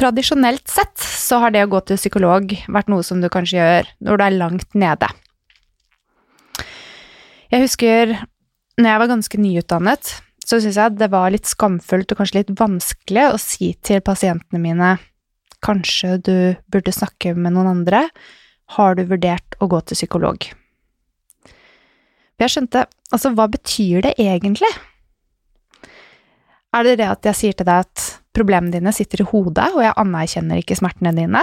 [0.00, 3.90] Tradisjonelt sett så har det å gå til psykolog vært noe som du kanskje gjør
[4.06, 5.10] når du er langt nede.
[7.52, 8.14] Jeg husker
[8.80, 12.54] når jeg var ganske nyutdannet, så syntes jeg det var litt skamfullt og kanskje litt
[12.56, 14.94] vanskelig å si til pasientene mine
[15.60, 16.36] kanskje du
[16.72, 18.06] burde snakke med noen andre,
[18.78, 20.46] har du vurdert å gå til psykolog?
[22.40, 24.70] Jeg skjønte, altså hva betyr det egentlig?
[26.70, 28.04] Er det det at jeg sier til deg at
[28.36, 31.42] problemene dine sitter i hodet, og jeg anerkjenner ikke smertene dine?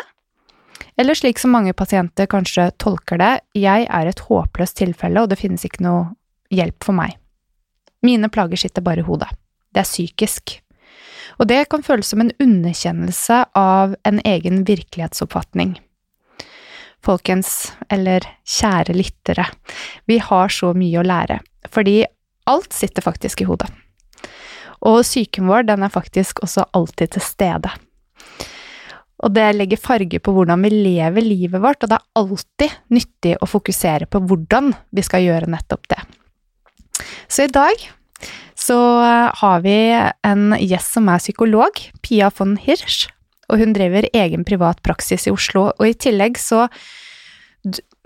[0.97, 5.39] Eller slik som mange pasienter kanskje tolker det, jeg er et håpløst tilfelle, og det
[5.42, 6.06] finnes ikke noe
[6.53, 7.17] hjelp for meg.
[8.06, 9.30] Mine plager sitter bare i hodet.
[9.73, 10.56] Det er psykisk.
[11.38, 15.75] Og det kan føles som en underkjennelse av en egen virkelighetsoppfatning.
[17.03, 19.45] Folkens, eller kjære lyttere,
[20.09, 22.00] vi har så mye å lære, fordi
[22.50, 23.69] alt sitter faktisk i hodet.
[24.86, 27.72] Og psyken vår, den er faktisk også alltid til stede.
[29.25, 33.34] Og det legger farge på hvordan vi lever livet vårt, og det er alltid nyttig
[33.42, 36.02] å fokusere på hvordan vi skal gjøre nettopp det.
[37.25, 37.81] Så i dag
[38.58, 38.78] så
[39.42, 39.78] har vi
[40.25, 43.08] en gjest som er psykolog, Pia von Hirsch,
[43.50, 46.67] og hun driver egen privat praksis i Oslo, og i tillegg så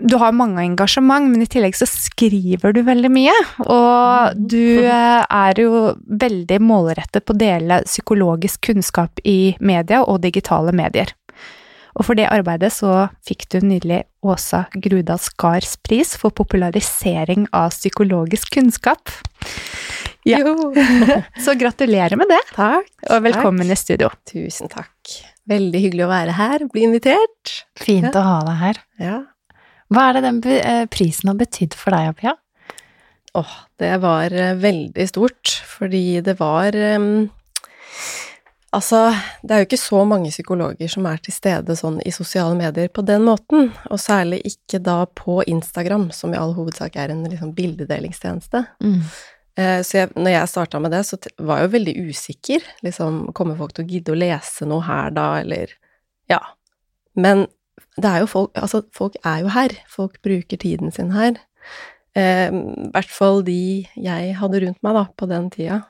[0.02, 3.34] du har mange engasjement, men i tillegg så skriver du veldig mye.
[3.64, 4.46] Og Mm.
[4.48, 10.72] du eh, er jo veldig målrettet på å dele psykologisk kunnskap i media og digitale
[10.72, 11.12] medier.
[11.94, 17.70] Og for det arbeidet så fikk du nylig Åsa Grudal Skars pris for popularisering av
[17.74, 19.10] psykologisk kunnskap.
[20.24, 20.38] Ja.
[20.38, 20.72] Jo.
[21.44, 22.86] Så gratulerer med det, Takk.
[23.10, 24.08] og velkommen i studio.
[24.30, 25.16] Tusen takk.
[25.50, 27.56] Veldig hyggelig å være her, bli invitert.
[27.82, 28.78] Fint å ha deg her.
[29.02, 29.16] Ja.
[29.92, 32.36] Hva er det den eh, prisen har betydd for deg, Pia?
[33.36, 37.30] Åh, det var eh, veldig stort, fordi det var um,
[38.72, 39.10] Altså,
[39.44, 42.88] det er jo ikke så mange psykologer som er til stede sånn i sosiale medier
[42.88, 47.20] på den måten, og særlig ikke da på Instagram, som i all hovedsak er en
[47.28, 48.62] liksom bildedelingstjeneste.
[49.60, 52.70] Eh, Så jeg, når jeg starta med det, så var jeg jo veldig usikker.
[52.88, 55.76] Liksom, kommer folk til å gidde å lese noe her da, eller
[56.32, 56.40] Ja.
[57.14, 57.44] Men
[57.96, 59.74] det er jo folk Altså, folk er jo her.
[59.88, 61.36] Folk bruker tiden sin her.
[62.16, 65.82] Eh, I hvert fall de jeg hadde rundt meg da, på den tida.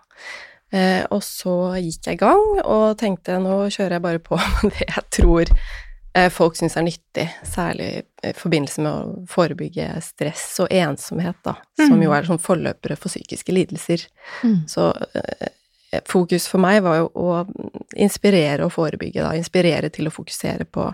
[0.73, 4.73] Eh, og så gikk jeg i gang og tenkte nå kjører jeg bare på med
[4.73, 5.51] det jeg tror
[6.17, 7.89] eh, folk syns er nyttig, særlig
[8.25, 12.05] i forbindelse med å forebygge stress og ensomhet, da, som Mm.
[12.07, 14.07] jo er sånn forløpere for psykiske lidelser.
[14.47, 14.63] Mm.
[14.71, 15.53] Så eh,
[16.09, 17.43] fokus for meg var jo å
[18.01, 19.35] inspirere og forebygge, da.
[19.37, 20.87] Inspirere til å fokusere på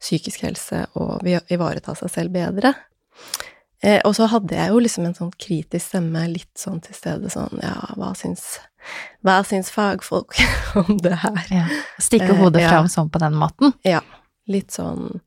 [0.00, 2.74] psykisk helse og vi- ivareta seg selv bedre.
[3.82, 7.30] Eh, og så hadde jeg jo liksom en sånn kritisk stemme litt sånn til stede,
[7.32, 8.58] sånn ja, hva syns,
[9.24, 10.36] hva syns fagfolk
[10.82, 11.46] om det her?
[11.50, 11.66] Ja.
[12.00, 12.74] Stikke Eh, hodet ja.
[12.74, 13.72] fram sånn på den måten.
[13.84, 14.02] Ja,
[14.48, 15.20] litt sånn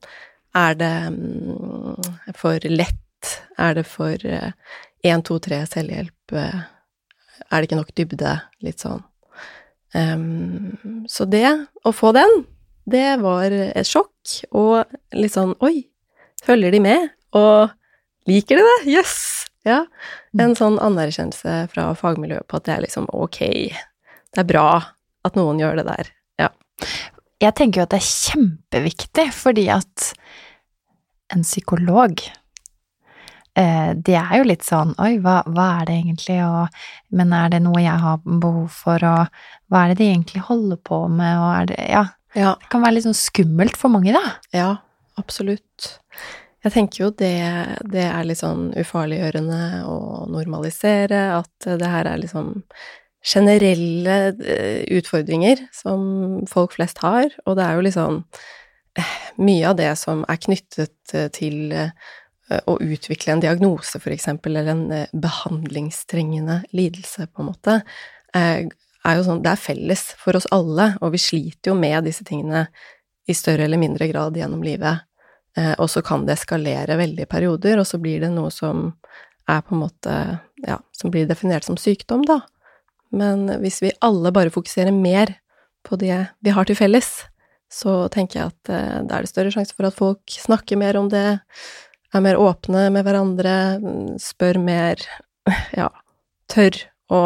[0.56, 3.40] Er det mm, for lett?
[3.58, 6.34] Er det for én, to, tre selvhjelp?
[6.38, 6.62] eh,
[7.50, 8.36] Er det ikke nok dybde?
[8.62, 9.02] Litt sånn.
[9.94, 11.46] Um, så det,
[11.86, 12.46] å få den,
[12.90, 14.12] det var et sjokk,
[14.52, 14.84] og
[15.16, 15.88] litt sånn Oi,
[16.44, 17.10] følger de med?
[17.38, 17.72] Og
[18.30, 18.78] liker de det?
[18.98, 19.18] Jøss!
[19.18, 19.44] Yes!
[19.68, 19.86] Ja.
[20.40, 23.40] En sånn anerkjennelse fra fagmiljøet på at det er liksom ok,
[24.34, 24.68] det er bra
[25.24, 26.10] at noen gjør det der.
[26.42, 26.50] Ja.
[27.44, 30.10] Jeg tenker jo at det er kjempeviktig, fordi at
[31.34, 32.19] en psykolog
[33.56, 37.54] eh, det er jo litt sånn Oi, hva, hva er det egentlig, og Men er
[37.54, 41.40] det noe jeg har behov for, og hva er det de egentlig holder på med,
[41.40, 42.04] og er det Ja,
[42.35, 42.56] ja.
[42.59, 44.38] det kan være litt sånn skummelt for mange, da.
[44.56, 44.71] Ja,
[45.19, 45.94] absolutt.
[46.63, 47.35] Jeg tenker jo det,
[47.91, 52.56] det er litt sånn ufarliggjørende å normalisere, at det her er liksom
[53.24, 58.19] generelle eh, utfordringer som folk flest har, og det er jo liksom
[59.00, 61.71] eh, mye av det som er knyttet eh, til
[62.68, 67.77] å utvikle en diagnose, for eksempel, eller en eh, behandlingstrengende lidelse, på en måte,
[69.04, 72.26] er jo sånn Det er felles for oss alle, og vi sliter jo med disse
[72.28, 72.68] tingene
[73.28, 75.04] i større eller mindre grad gjennom livet.
[75.58, 78.90] Eh, og så kan det eskalere veldig i perioder, og så blir det noe som
[79.50, 80.18] er på en måte
[80.64, 82.38] Ja, som blir definert som sykdom, da.
[83.12, 85.34] Men hvis vi alle bare fokuserer mer
[85.84, 87.10] på det vi har til felles,
[87.68, 90.96] så tenker jeg at eh, da er det større sjanse for at folk snakker mer
[90.96, 91.42] om det,
[92.14, 95.04] er mer åpne med hverandre, mm, spør mer,
[95.80, 95.90] ja,
[96.48, 96.80] tør
[97.12, 97.24] å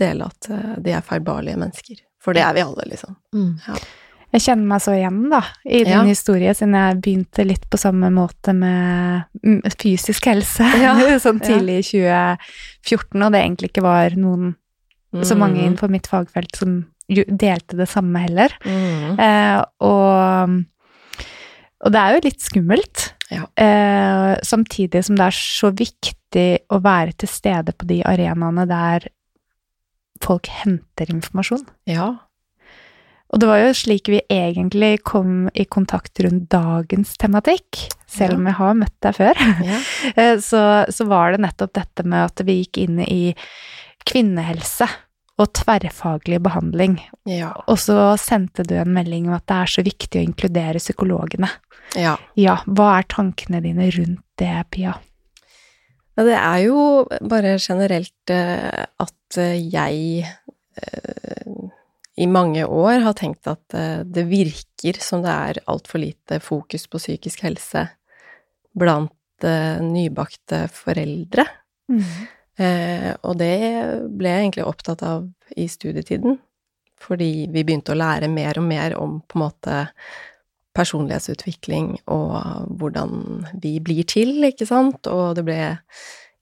[0.00, 2.02] dele at eh, de er feilbarlige mennesker.
[2.22, 3.16] For det er vi alle, liksom.
[3.34, 3.78] Mm.
[4.34, 6.02] Jeg kjenner meg så igjen, da, i din Ja.
[6.04, 10.92] historie, siden jeg begynte litt på samme måte med mm, fysisk helse, Ja,
[11.24, 14.54] sånn tidlig i 2014, og det egentlig ikke var noen
[15.24, 18.52] så mange inn innenfor mitt fagfelt som delte det samme heller.
[18.66, 19.14] Mm.
[19.16, 20.58] Eh, og,
[21.80, 23.06] og det er jo litt skummelt.
[23.32, 23.46] Ja.
[23.56, 29.08] Eh, samtidig som det er så viktig å være til stede på de arenaene der
[30.24, 31.66] folk henter informasjon.
[31.90, 32.08] Ja.
[33.28, 38.46] Og det var jo slik vi egentlig kom i kontakt rundt dagens tematikk, selv om
[38.48, 39.42] jeg har møtt deg før.
[39.68, 39.80] ja.
[40.16, 43.34] Eh, Så, så var det nettopp dette med at vi gikk inn i
[44.08, 44.88] kvinnehelse
[45.38, 46.96] og tverrfaglig behandling.
[47.28, 47.52] Ja.
[47.70, 51.50] Og så sendte du en melding om at det er så viktig å inkludere psykologene.
[51.94, 52.16] ja.
[52.38, 54.96] Ja, hva er tankene dine rundt det, Pia?
[56.18, 56.80] Ja, det er jo
[57.30, 58.86] bare generelt eh,
[59.28, 61.52] at eh, jeg eh,
[62.18, 66.88] i mange år har tenkt at eh, det virker som det er altfor lite fokus
[66.88, 67.88] på psykisk helse
[68.78, 71.44] blant nybakte foreldre.
[71.88, 72.02] Mm.
[73.22, 73.54] og det
[74.18, 76.34] ble jeg egentlig opptatt av i studietiden,
[76.98, 79.76] fordi vi begynte å lære mer og mer om på en måte
[80.74, 82.34] personlighetsutvikling og
[82.82, 85.60] hvordan vi blir til, ikke sant, og det ble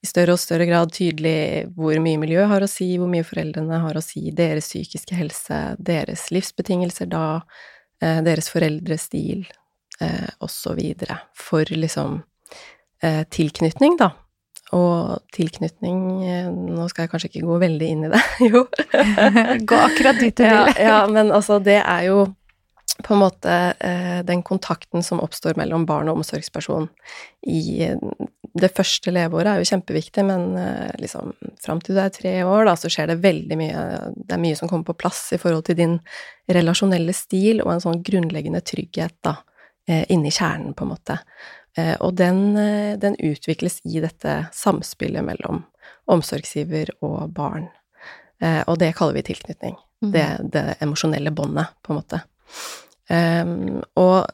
[0.07, 3.83] i større og større grad tydelig hvor mye miljø har å si, hvor mye foreldrene
[3.83, 7.43] har å si, deres psykiske helse, deres livsbetingelser da,
[8.03, 9.47] eh, deres foreldrestil,
[9.97, 10.53] osv.
[10.53, 12.19] så videre, for liksom
[13.03, 14.11] eh, tilknytning, da.
[14.75, 18.65] Og tilknytning eh, Nå skal jeg kanskje ikke gå veldig inn i det, jo.
[19.63, 20.83] Gå akkurat dit du ja, vil.
[20.89, 22.27] ja, men altså, det er jo
[23.05, 23.55] på en måte
[23.85, 26.89] eh, den kontakten som oppstår mellom barn og omsorgsperson
[27.47, 27.99] i eh,
[28.61, 31.33] det første leveåret er jo kjempeviktig, men eh, liksom
[31.63, 33.85] fram til du er tre år, da, så skjer det veldig mye
[34.17, 35.97] Det er mye som kommer på plass i forhold til din
[36.53, 39.37] relasjonelle stil og en sånn grunnleggende trygghet, da,
[39.89, 41.19] eh, inni kjernen, på en måte.
[41.77, 42.55] Eh, og den,
[43.03, 45.65] den utvikles i dette samspillet mellom
[46.11, 47.69] omsorgsgiver og barn.
[48.39, 49.79] Og det kaller vi tilknytning.
[50.05, 50.11] Mm.
[50.13, 52.19] Det, det emosjonelle båndet, på en måte.
[53.09, 54.27] Um, og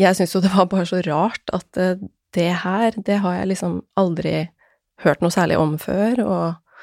[0.00, 1.78] jeg syns jo det var bare så rart at
[2.34, 4.36] det her, det har jeg liksom aldri
[5.04, 6.80] hørt noe særlig om før, og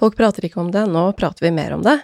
[0.00, 0.86] folk prater ikke om det.
[0.92, 2.00] Nå prater vi mer om det.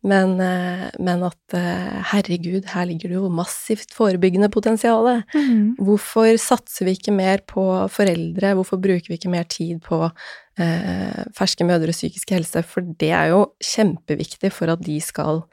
[0.00, 5.20] Men, eh, men at eh, herregud, her ligger det jo massivt forebyggende potensial.
[5.34, 5.76] Mm.
[5.76, 8.54] Hvorfor satser vi ikke mer på foreldre?
[8.56, 12.64] Hvorfor bruker vi ikke mer tid på eh, ferske mødres psykiske helse?
[12.64, 15.44] For det er jo kjempeviktig for at de skal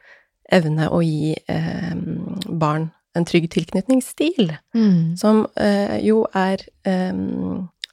[0.48, 1.95] evne å gi eh,
[2.48, 2.88] barn
[3.18, 5.18] en trygg tilknytningsstil, Mm.
[5.18, 7.14] som eh, jo er eh,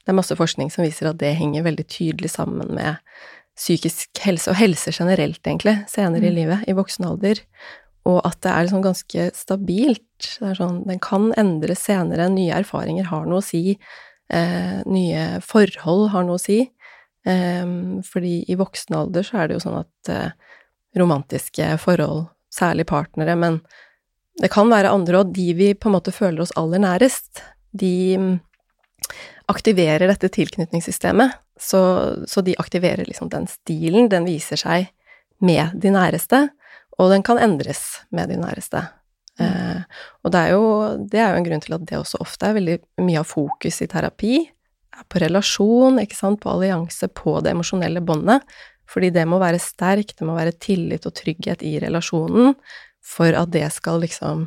[0.04, 2.96] Det er masse forskning som viser at det henger veldig tydelig sammen med
[3.56, 6.34] psykisk helse, og helse generelt, egentlig, senere i Mm.
[6.36, 7.40] livet, i voksen alder.
[8.04, 10.36] Og at det er sånn ganske stabilt.
[10.40, 13.78] Det er sånn, den kan endres senere, nye erfaringer har noe å si,
[14.28, 16.70] eh, nye forhold har noe å si.
[17.24, 20.30] Fordi i voksen alder så er det jo sånn at eh,
[21.00, 23.60] romantiske forhold, særlig partnere, men
[24.42, 27.42] det kan være andre og de vi på en måte føler oss aller nærest,
[27.74, 28.34] de mm,
[29.52, 31.38] aktiverer dette tilknytningssystemet.
[31.60, 31.80] Så,
[32.26, 34.88] så de aktiverer liksom den stilen, den viser seg
[35.44, 36.48] med de næreste,
[36.98, 38.82] og den kan endres med de næreste.
[39.38, 39.82] Eh,
[40.22, 40.66] og det er, jo,
[41.10, 42.76] det er jo en grunn til at det også ofte er veldig
[43.06, 44.40] mye av fokus i terapi,
[44.94, 48.42] er på relasjon, ikke sant, på allianse, på det emosjonelle båndet,
[48.90, 52.54] fordi det må være sterkt, det må være tillit og trygghet i relasjonen
[53.04, 54.46] for at det skal liksom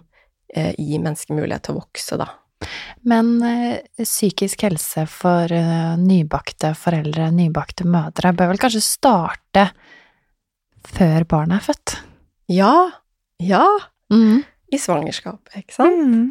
[0.55, 2.29] eh, gi mennesker mulighet til å vokse, da.
[3.05, 9.67] Men eh, psykisk helse for eh, nybakte foreldre, nybakte mødre, bør vel kanskje starte
[10.87, 11.97] før barnet er født?
[12.49, 12.73] Ja,
[13.43, 13.63] ja,
[14.09, 14.45] Mm.
[14.71, 15.97] i svangerskapet, ikke sant?
[15.99, 16.27] Mhm.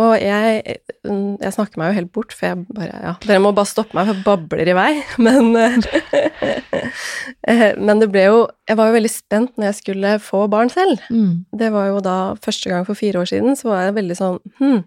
[0.00, 3.50] Og jeg, mm, jeg snakker meg jo helt bort, for jeg bare Ja, dere må
[3.52, 4.92] bare stoppe meg, for jeg babler i vei.
[5.26, 5.50] Men,
[7.52, 10.72] eh, men det ble jo Jeg var jo veldig spent når jeg skulle få barn
[10.72, 11.02] selv.
[11.12, 11.44] Mm.
[11.60, 14.40] Det var jo da første gang for fire år siden, så var jeg veldig sånn
[14.62, 14.80] Hm,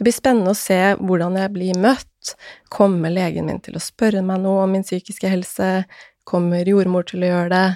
[0.00, 2.34] det blir spennende å se hvordan jeg blir møtt.
[2.72, 5.70] Kommer legen min til å spørre meg noe om min psykiske helse?
[6.26, 7.66] Kommer jordmor til å gjøre det?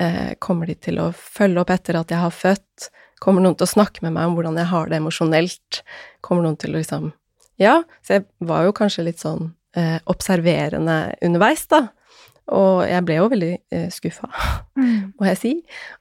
[0.00, 2.88] Eh, kommer de til å følge opp etter at jeg har født?
[3.20, 5.80] Kommer noen til å snakke med meg om hvordan jeg har det emosjonelt?
[6.24, 7.10] Kommer noen til å liksom
[7.60, 11.90] Ja, så jeg var jo kanskje litt sånn eh, observerende underveis, da.
[12.50, 14.30] Og jeg ble jo veldig eh, skuffa
[14.80, 15.12] mm.
[15.20, 15.52] må jeg si.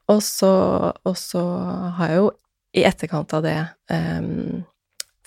[0.09, 0.53] Og så,
[0.95, 1.43] og så
[1.99, 2.31] har jeg jo
[2.79, 3.57] i etterkant av det
[3.91, 4.31] eh,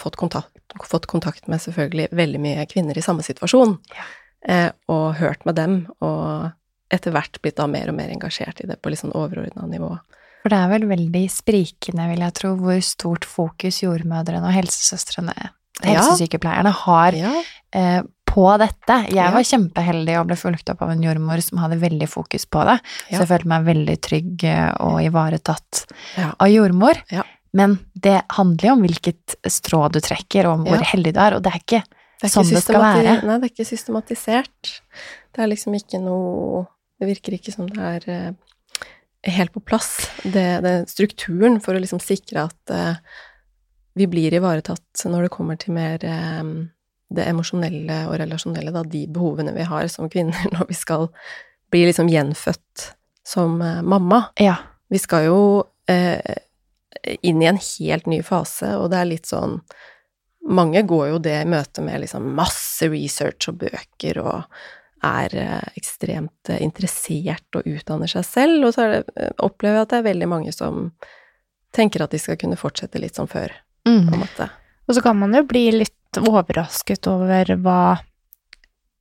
[0.00, 0.56] fått, kontakt,
[0.88, 4.08] fått kontakt med selvfølgelig veldig mye kvinner i samme situasjon, Ja.
[4.48, 6.50] eh, og hørt med dem, og
[6.92, 9.94] etter hvert blitt da mer og mer engasjert i det på litt sånn overordna nivå.
[10.42, 15.36] For det er vel veldig sprikende, vil jeg tro, hvor stort fokus jordmødrene og helsesøstrene,
[15.82, 17.32] helsesykepleierne, har Ja,
[17.72, 18.96] eh, på dette.
[19.12, 22.64] Jeg var kjempeheldig og ble fulgt opp av en jordmor som hadde veldig fokus på
[22.64, 22.80] det,
[23.10, 23.18] Ja.
[23.18, 25.84] så jeg følte meg veldig trygg eh, og ivaretatt
[26.16, 26.96] ja, av jordmor.
[27.52, 31.36] Men det handler jo om hvilket strå du trekker, og om hvor heldig du er,
[31.36, 31.82] og det er ikke
[32.22, 33.14] Det er sånn det skal være.
[33.26, 34.80] Nei, det er ikke systematisert.
[35.34, 36.66] Det er liksom ikke noe
[37.02, 38.52] Det virker ikke som det er eh,
[39.34, 43.00] helt på plass, det, det strukturen for å liksom sikre at eh,
[43.98, 46.52] vi blir ivaretatt når det kommer til mer eh,
[47.12, 51.08] det emosjonelle og relasjonelle, da, de behovene vi har som kvinner når vi skal
[51.74, 52.92] bli liksom gjenfødt
[53.26, 54.28] som mamma.
[54.38, 54.60] Ja.
[54.92, 55.42] Vi skal jo
[55.90, 56.38] eh,
[57.26, 59.60] inn i en helt ny fase, og det er litt sånn
[60.42, 64.56] Mange går jo det i møte med liksom masse research og bøker og
[65.02, 69.86] er eh, ekstremt eh, interessert og utdanner seg selv, og så det, eh, opplever jeg
[69.86, 70.88] at det er veldig mange som
[71.74, 74.12] tenker at de skal kunne fortsette litt som før, Mm.
[74.86, 77.98] Og så kan man jo bli litt overrasket over hva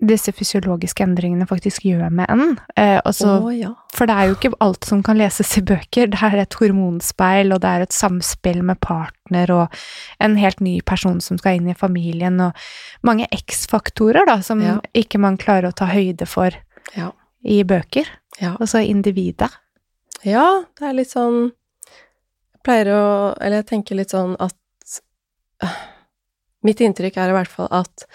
[0.01, 2.55] disse fysiologiske endringene faktisk gjør med en.
[2.75, 3.69] Eh, altså, oh, ja.
[3.93, 6.09] For det er jo ikke alt som kan leses i bøker.
[6.09, 9.77] Det er et hormonspeil, og det er et samspill med partner og
[10.19, 12.57] en helt ny person som skal inn i familien, og
[13.05, 14.79] mange X-faktorer da, som Ja.
[14.97, 16.49] ikke man klarer å ta høyde for
[16.97, 17.11] Ja.
[17.45, 18.05] i bøker.
[18.41, 19.51] Altså individet.
[20.25, 21.51] Ja, det er litt sånn
[22.53, 24.53] Jeg pleier å Eller jeg tenker litt sånn at
[26.63, 28.05] Mitt inntrykk er i hvert fall at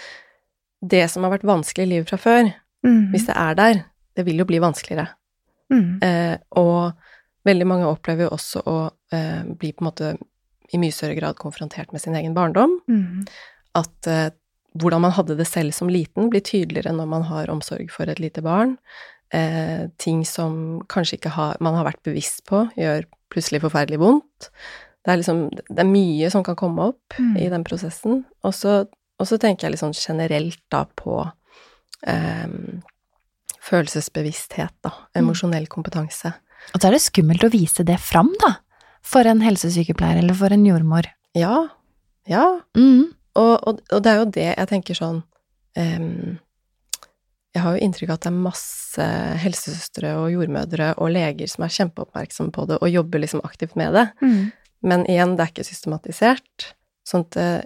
[0.86, 2.52] det som har vært vanskelig i livet fra før,
[2.84, 3.10] Mm.
[3.10, 5.08] hvis det er der, det vil jo bli vanskeligere.
[5.72, 5.98] Mm.
[6.02, 6.92] Eh, og
[7.48, 8.74] veldig mange opplever jo også å
[9.12, 10.10] eh, bli på en måte
[10.72, 12.76] i mye større grad konfrontert med sin egen barndom.
[12.88, 13.26] Mm.
[13.74, 14.30] At eh,
[14.78, 18.20] hvordan man hadde det selv som liten, blir tydeligere når man har omsorg for et
[18.22, 18.76] lite barn.
[19.34, 24.50] Eh, ting som kanskje ikke har, man har vært bevisst på, gjør plutselig forferdelig vondt.
[25.02, 27.36] Det er liksom Det er mye som kan komme opp Mm.
[27.40, 28.24] i den prosessen.
[28.44, 28.86] Og så,
[29.16, 31.20] og så tenker jeg litt sånn generelt da på
[32.06, 32.49] eh,
[33.66, 34.92] følelsesbevissthet, da.
[35.18, 36.35] Emosjonell kompetanse.
[36.75, 38.56] Og så er det skummelt å vise det fram, da,
[39.06, 41.08] for en helsesykepleier eller for en jordmor.
[41.38, 41.66] Ja.
[42.30, 42.46] Ja.
[42.78, 43.12] Mm.
[43.37, 45.18] Og, og, og det er jo det jeg tenker sånn
[45.76, 46.37] um,
[47.52, 49.08] Jeg har jo inntrykk av at det er masse
[49.42, 53.96] helsesøstre og jordmødre og leger som er kjempeoppmerksomme på det og jobber liksom aktivt med
[53.96, 54.06] det.
[54.25, 54.40] Mm.
[54.87, 56.70] Men igjen, det er ikke systematisert.
[57.06, 57.62] Sånn at eh,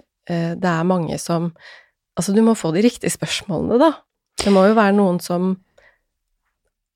[0.61, 1.51] det er mange som
[2.19, 3.93] Altså, du må få de riktige spørsmålene, da.
[4.43, 5.53] Det må jo være noen som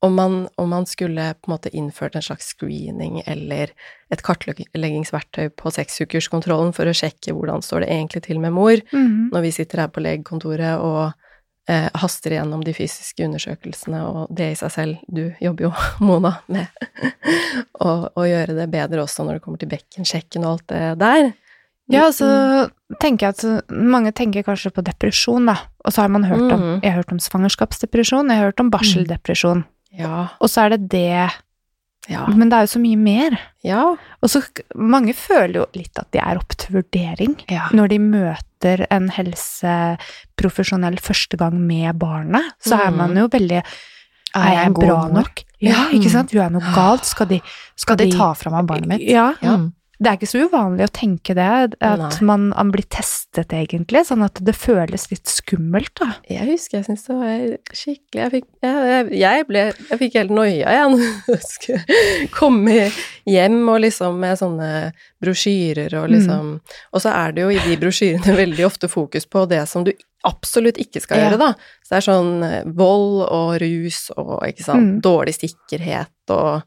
[0.06, 3.72] om man, om man skulle på en måte innført en slags screening eller
[4.14, 9.32] et kartleggingsverktøy på seksukerskontrollen for å sjekke hvordan står det egentlig til med mor, Mm.
[9.34, 11.14] når vi sitter her på legekontoret og
[11.68, 15.74] eh, haster igjennom de fysiske undersøkelsene, og det i seg selv Du jobber jo,
[16.06, 16.68] Mona, med
[17.82, 21.34] å, gjøre det bedre også når det kommer til bekkensjekken og alt det der.
[21.88, 22.28] Ja, så
[23.00, 25.56] tenker jeg at mange tenker kanskje på depresjon, da.
[25.86, 26.82] Og så har man hørt om Mhm.
[26.84, 29.66] Jeg har hørt om svangerskapsdepresjon, jeg har hørt om barseldepresjon.
[29.94, 30.28] Ja.
[30.42, 31.32] Og så er det det
[32.08, 32.28] Ja.
[32.28, 33.40] Men det er jo så mye mer.
[33.64, 33.96] ja.
[34.22, 34.44] Og så
[34.76, 37.68] mange føler jo litt at de er opp til vurdering Ja.
[37.74, 42.44] når de møter en helseprofesjonell første gang med barnet.
[42.64, 42.98] Så er Mhm.
[42.98, 43.64] man jo veldig
[44.36, 45.14] Er jeg god bra nok?
[45.14, 45.44] nok?
[45.62, 46.30] Ja, ikke sant?
[46.32, 47.06] Gjør jeg noe galt?
[47.06, 47.42] Skal de
[47.76, 49.02] Skal de ta fra meg barnet mitt?
[49.02, 49.34] Ja.
[49.42, 49.74] Mm.
[50.00, 51.46] Det er ikke så uvanlig å tenke det,
[51.80, 56.10] at man, man blir testet egentlig, sånn at det føles litt skummelt, da.
[56.28, 60.34] Jeg husker jeg syntes det var skikkelig Jeg fikk, jeg, jeg, ble, jeg fikk helt
[60.36, 62.76] noia, jeg, når jeg skulle komme
[63.26, 64.72] hjem og liksom med sånne
[65.24, 66.52] brosjyrer og liksom
[66.94, 69.94] Og så er det jo i de brosjyrene veldig ofte fokus på det som du
[70.26, 71.30] absolutt ikke skal Ja.
[71.30, 71.52] gjøre, da.
[71.86, 75.02] Så det er sånn eh, vold og rus og ikke sant, Mm.
[75.06, 76.64] dårlig sikkerhet og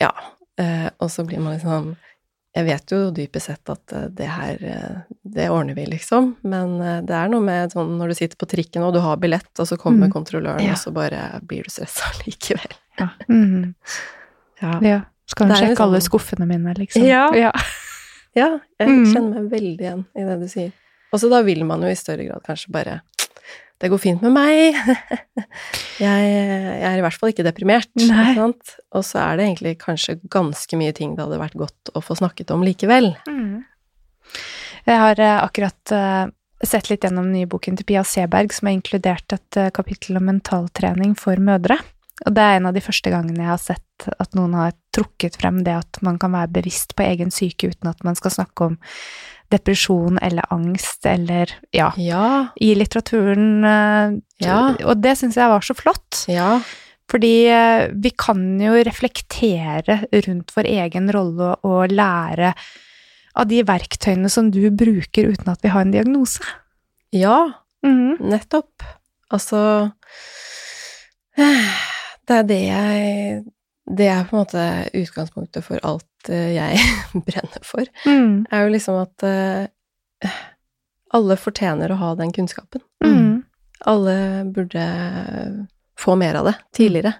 [0.00, 0.10] Ja.
[0.58, 1.92] Eh, og så blir man liksom
[2.56, 6.36] jeg vet jo dypest sett at eh, det her, eh, det ordner vi, liksom.
[6.42, 9.16] Men eh, det er noe med sånn når du sitter på trikken og du har
[9.20, 10.12] billett, og så kommer Mm.
[10.12, 10.72] kontrolløren, Ja.
[10.72, 12.72] og så bare blir du stressa likevel.
[13.28, 13.74] Mm.
[14.62, 14.78] Ja.
[14.82, 15.00] Ja.
[15.28, 15.84] Skal hun sjekke sånn...
[15.86, 17.04] alle skuffene mine, liksom?
[17.04, 17.28] Ja.
[17.36, 17.52] ja.
[18.34, 19.04] ja jeg Mm.
[19.12, 20.72] kjenner meg veldig igjen i det du sier.
[21.12, 23.00] Og så da vil man jo i større grad kanskje bare
[23.78, 24.74] Det går fint med meg.
[26.04, 27.90] jeg, jeg er i hvert fall ikke deprimert.
[28.96, 32.18] Og så er det egentlig kanskje ganske mye ting det hadde vært godt å få
[32.18, 33.12] snakket om likevel.
[33.30, 33.62] Mm.
[34.88, 36.24] Jeg har eh, akkurat eh,
[36.64, 40.18] sett litt gjennom den nye boken til Pia Seberg, som har inkludert et eh, kapittel
[40.18, 41.78] om mentaltrening for mødre.
[42.26, 45.38] Og det er en av de første gangene jeg har sett at noen har trukket
[45.38, 48.72] frem det at man kan være bevisst på egen syke uten at man skal snakke
[48.72, 48.78] om
[49.50, 52.48] depresjon eller angst eller ja, Ja.
[52.60, 53.64] i litteraturen.
[53.64, 54.76] eh, Ja.
[54.84, 56.24] Og det syns jeg var så flott.
[56.28, 56.60] Ja.
[57.10, 62.54] Fordi eh, vi kan jo reflektere rundt vår egen rolle og, lære
[63.38, 66.40] av de verktøyene som du bruker uten at vi har en diagnose.
[67.12, 67.46] Ja.
[67.86, 68.18] Mhm.
[68.28, 68.82] Nettopp.
[69.30, 69.92] Altså
[71.36, 73.44] Det er det jeg
[73.96, 74.62] Det er på en måte
[74.92, 76.78] utgangspunktet for alt eh, jeg
[77.28, 77.86] brenner for.
[78.04, 78.46] Mm.
[78.50, 80.32] Er jo liksom at eh,
[81.14, 82.82] alle fortjener å ha den kunnskapen.
[83.04, 83.44] Mm.
[83.86, 84.16] Alle
[84.50, 84.84] burde
[85.98, 87.12] få mer av det tidligere.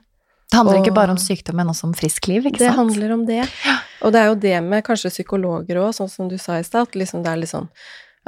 [0.50, 2.78] Det handler ikke bare om sykdom, men også om frisk liv, ikke Det sant?
[2.78, 3.42] handler om det.
[4.02, 6.88] Og det er jo det med kanskje psykologer òg, sånn som du sa i stad,
[6.88, 7.68] at liksom det er litt sånn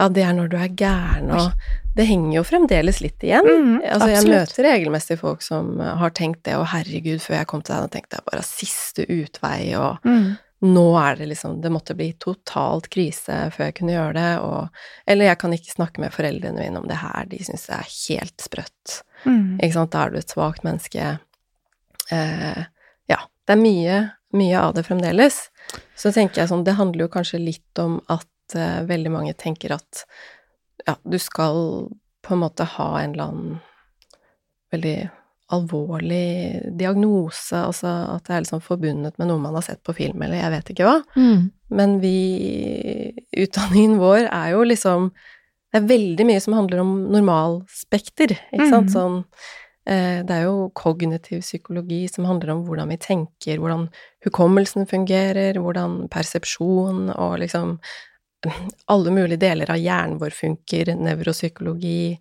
[0.00, 1.50] Ja, det er når du er gæren, og
[1.97, 3.45] det henger jo fremdeles litt igjen.
[3.45, 7.47] Mm, Altså, jeg møter regelmessig folk som eh, har tenkt det, og herregud, før jeg
[7.50, 10.37] kom til deg, nå tenkte jeg bare siste utvei, og Mm.
[10.61, 14.83] Nå er det liksom Det måtte bli totalt krise før jeg kunne gjøre det, og
[15.09, 17.95] Eller jeg kan ikke snakke med foreldrene mine om det her, de syns det er
[17.95, 18.97] helt sprøtt.
[19.25, 19.61] Mm.
[19.61, 21.07] Ikke sant, da er du et svakt menneske.
[22.12, 22.61] Eh,
[23.11, 23.97] ja, det er mye,
[24.37, 25.43] mye av det fremdeles.
[25.97, 29.76] Så tenker jeg sånn, det handler jo kanskje litt om at eh, veldig mange tenker
[29.76, 30.05] at
[30.87, 31.88] ja, du skal
[32.25, 33.59] på en måte ha en eller annen
[34.73, 34.99] veldig
[35.54, 40.23] alvorlig diagnose, altså at det er liksom forbundet med noe man har sett på film,
[40.23, 40.99] eller jeg vet ikke hva.
[41.16, 41.49] Mm.
[41.80, 42.16] Men vi
[43.38, 45.11] Utdanningen vår er jo liksom
[45.71, 48.90] Det er veldig mye som handler om normalspekter, ikke sant?
[48.90, 48.95] Mhm.
[48.95, 49.19] Sånn
[49.87, 53.88] eh, Det er jo kognitiv psykologi som handler om hvordan vi tenker, hvordan
[54.26, 57.79] hukommelsen fungerer, hvordan persepsjon og liksom
[58.88, 62.16] alle mulige deler av hjernen vår funker, nevropsykologi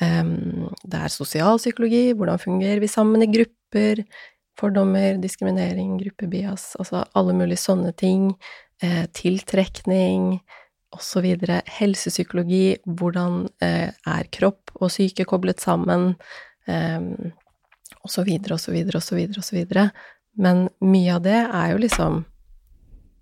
[0.00, 4.00] Det er sosialpsykologi, hvordan fungerer vi sammen i grupper,
[4.60, 8.30] fordommer, diskriminering, gruppebias, altså alle mulige sånne ting
[8.84, 10.40] eh, tiltrekning
[10.96, 11.26] osv.
[11.78, 16.14] Helsepsykologi, hvordan eh, er kropp og syke koblet sammen,
[16.68, 16.98] eh,
[18.06, 19.62] osv., osv., osv., osv.
[20.40, 22.26] Men mye av det er jo liksom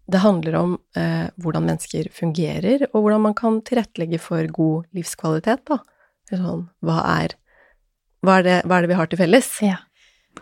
[0.08, 5.66] Det handler om eh, hvordan mennesker fungerer, og hvordan man kan tilrettelegge for god livskvalitet,
[5.68, 5.76] da.
[6.28, 7.34] Sånn, hva er,
[8.24, 9.48] hva er, det, hva er det vi har til felles?
[9.64, 9.78] Ja.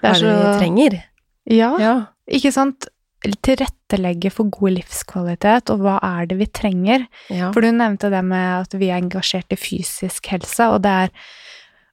[0.01, 0.99] Hva er det vi trenger?
[1.47, 1.95] Ja, Ja.
[2.27, 2.89] ikke sant?
[3.43, 7.07] Tilrettelegge for god livskvalitet, og hva er det vi trenger?
[7.33, 7.51] ja.
[7.55, 11.11] For du nevnte det med at vi er engasjert i fysisk helse, og det er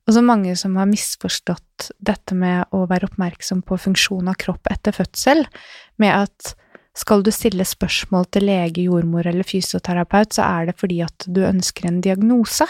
[0.10, 4.92] også mange som har misforstått dette med å være oppmerksom på funksjon av kropp etter
[4.92, 5.46] fødsel,
[5.98, 6.56] med at
[6.94, 11.42] skal du stille spørsmål til lege, jordmor eller fysioterapeut, så er det fordi at du
[11.48, 12.68] ønsker en diagnose.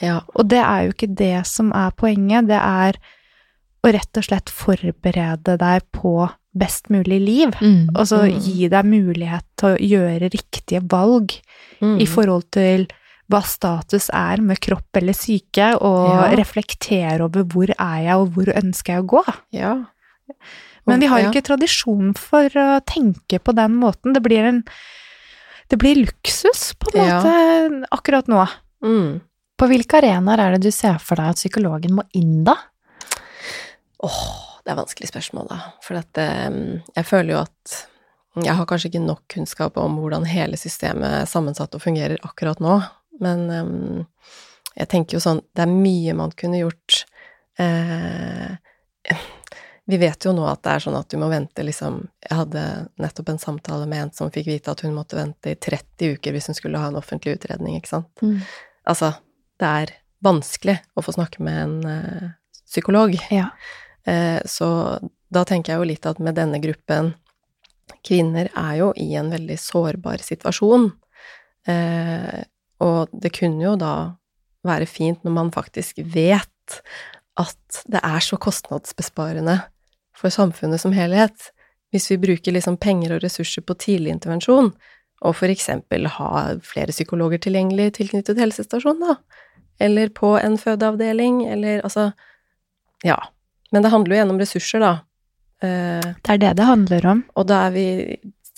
[0.00, 0.20] Ja.
[0.34, 2.98] Og det er jo ikke det som er poenget, det er
[3.84, 7.52] å rett og slett forberede deg på best mulig liv.
[7.62, 7.90] Mm.
[7.96, 8.40] Og så Mm.
[8.42, 11.32] gi deg mulighet til å gjøre riktige valg
[11.80, 12.00] Mm.
[12.00, 12.86] i forhold til
[13.30, 16.36] hva status er med kropp eller syke, og Ja.
[16.36, 19.34] reflektere over hvor er jeg, og hvor ønsker jeg å gå.
[19.52, 19.84] Ja.
[20.86, 24.12] Men vi har ikke tradisjon for å tenke på den måten.
[24.12, 24.64] Det blir en
[25.70, 27.22] Det blir luksus, på en Ja.
[27.22, 28.48] måte, akkurat nå.
[28.82, 29.20] Mm.
[29.60, 32.54] På hvilke arenaer er det du ser for deg at psykologen må inn, da?
[34.00, 34.22] Åh,
[34.64, 35.58] det er vanskelig spørsmål, da.
[35.84, 36.46] For at eh,
[36.96, 37.74] jeg føler jo at
[38.40, 42.62] jeg har kanskje ikke nok kunnskap om hvordan hele systemet er sammensatt og fungerer akkurat
[42.62, 42.78] nå,
[43.20, 44.06] men um,
[44.78, 47.02] jeg tenker jo sånn Det er mye man kunne gjort
[47.60, 48.54] eh,
[49.90, 52.62] Vi vet jo nå at det er sånn at du må vente liksom Jeg hadde
[53.02, 56.36] nettopp en samtale med en som fikk vite at hun måtte vente i 30 uker
[56.36, 58.24] hvis hun skulle ha en offentlig utredning, ikke sant.
[58.24, 58.38] Mm.
[58.88, 59.12] Altså,
[59.60, 59.94] det er
[60.24, 62.28] vanskelig å få snakke med en eh,
[62.66, 63.16] psykolog.
[63.32, 63.50] Ja.
[64.08, 64.68] Eh, så
[65.30, 67.14] da tenker jeg jo litt at med denne gruppen
[68.06, 70.86] Kvinner er jo i en veldig sårbar situasjon.
[71.68, 72.38] Eh,
[72.80, 73.94] og det kunne jo da
[74.66, 76.78] være fint når man faktisk vet
[77.40, 79.58] at det er så kostnadsbesparende
[80.16, 81.50] for samfunnet som helhet,
[81.90, 84.70] hvis vi bruker liksom penger og ressurser på tidlig intervensjon,
[85.20, 86.30] og for eksempel ha
[86.64, 89.16] flere psykologer tilgjengelig tilknyttet helsestasjon, da,
[89.80, 92.12] eller på en fødeavdeling, eller altså
[93.04, 93.16] Ja.
[93.72, 94.92] Men det handler jo igjen om ressurser, da.
[95.62, 97.24] Eh, Det er det det handler om.
[97.36, 97.86] og da er vi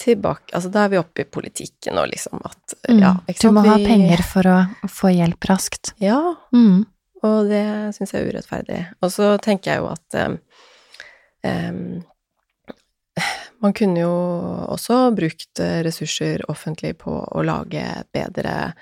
[0.03, 3.01] tilbake Altså, da er vi oppe i politikken og liksom at Mm.
[3.01, 3.55] Ja, ikke Du sant.
[3.55, 4.57] må ha penger for å
[4.89, 5.93] få hjelp raskt.
[6.01, 6.87] Ja, Mm.
[7.23, 8.87] og det syns jeg er urettferdig.
[9.03, 10.37] Og så tenker jeg jo at eh,
[11.45, 12.03] em,
[13.61, 14.11] man kunne jo
[14.73, 18.73] også brukt ressurser offentlig på å lage bedre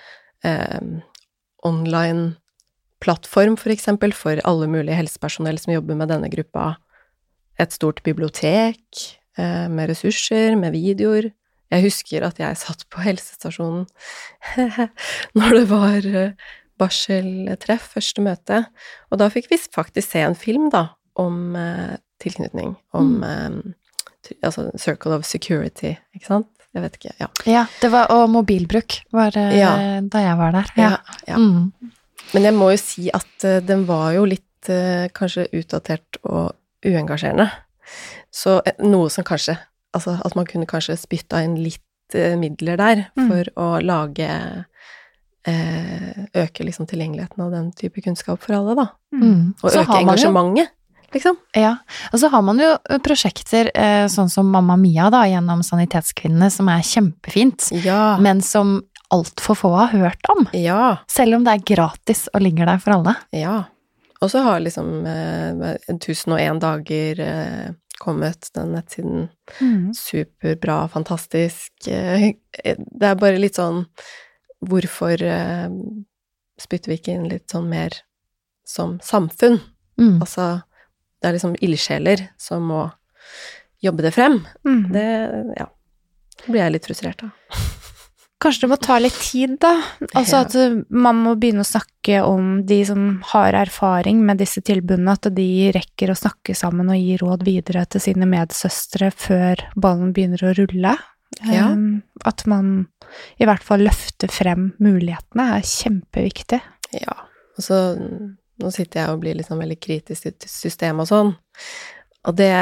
[0.45, 1.03] em,
[1.67, 2.37] online
[3.01, 6.77] plattform, for eksempel, for alle mulige helsepersonell som jobber med denne gruppa.
[7.61, 11.27] et stort bibliotek eh, med ressurser, med videoer.
[11.71, 13.85] Jeg husker at jeg satt på helsestasjonen
[15.37, 16.33] når det var eh,
[16.81, 18.63] barseltreff, første møte,
[19.11, 20.87] og da fikk vi faktisk se en film, da,
[21.21, 23.61] om eh, tilknytning, om eh,
[24.41, 26.60] altså Circle of Security, ikke sant?
[26.75, 27.27] Jeg vet ikke, ja.
[27.51, 30.01] Ja, det var, og mobilbruk var det Ja.
[30.03, 30.71] da jeg var der.
[30.77, 30.91] Ja,
[31.27, 31.37] ja.
[31.37, 31.73] Mm.
[32.35, 36.53] Men jeg må jo si at eh, den var jo litt eh, kanskje utdatert og
[36.87, 37.49] uengasjerende.
[38.31, 39.59] Så eh, noe som kanskje
[39.93, 43.27] Altså at man kunne kanskje spytta inn litt eh, midler der Mm.
[43.27, 44.29] for å lage
[45.45, 48.87] eh, Øke liksom tilgjengeligheten av den type kunnskap for alle, da.
[49.17, 49.55] Mm.
[49.63, 50.71] Og Så øke engasjementet,
[51.15, 51.37] liksom.
[51.57, 51.77] Ja,
[52.13, 52.71] og så har man jo
[53.05, 58.17] prosjekter eh, sånn som Mamma Mia da, gjennom Sanitetskvinnene, som er kjempefint, Ja.
[58.21, 60.47] men som altfor få har hørt om.
[60.55, 60.97] ja.
[61.11, 63.17] Selv om det er gratis og ligger der for alle.
[63.33, 63.65] Ja.
[64.23, 67.71] Og så har liksom eh, 1001 dager eh,
[68.01, 69.29] kommet, den nettsiden.
[69.61, 69.95] Mm.
[69.97, 71.73] Superbra, fantastisk.
[71.89, 72.33] Eh,
[72.65, 73.87] Det er bare litt sånn
[74.61, 75.69] Hvorfor eh,
[76.61, 77.95] spytter vi ikke inn litt sånn mer
[78.69, 79.59] som samfunn?
[79.99, 80.19] Mm.
[80.21, 80.61] Altså,
[81.21, 82.87] det er liksom ildsjeler som må
[83.85, 84.41] jobbe det frem.
[84.67, 84.83] Mm.
[84.93, 85.05] Det,
[85.57, 85.69] ja.
[86.47, 87.37] blir jeg litt frustrert av.
[88.41, 89.75] Kanskje det må ta litt tid, da.
[90.17, 94.63] Altså at uh, man må begynne å snakke om de som har erfaring med disse
[94.65, 99.61] tilbudene, at de rekker å snakke sammen og gi råd videre til sine medsøstre før
[99.77, 100.95] ballen begynner å rulle.
[101.45, 101.69] Ja.
[101.69, 102.89] Um, at man
[103.37, 106.63] i hvert fall løfter frem mulighetene, er kjempeviktig.
[106.97, 107.21] Ja.
[107.61, 107.79] Og så
[108.61, 111.35] Nå sitter jeg og blir liksom veldig kritisk til systemet og sånn.
[112.29, 112.53] Og det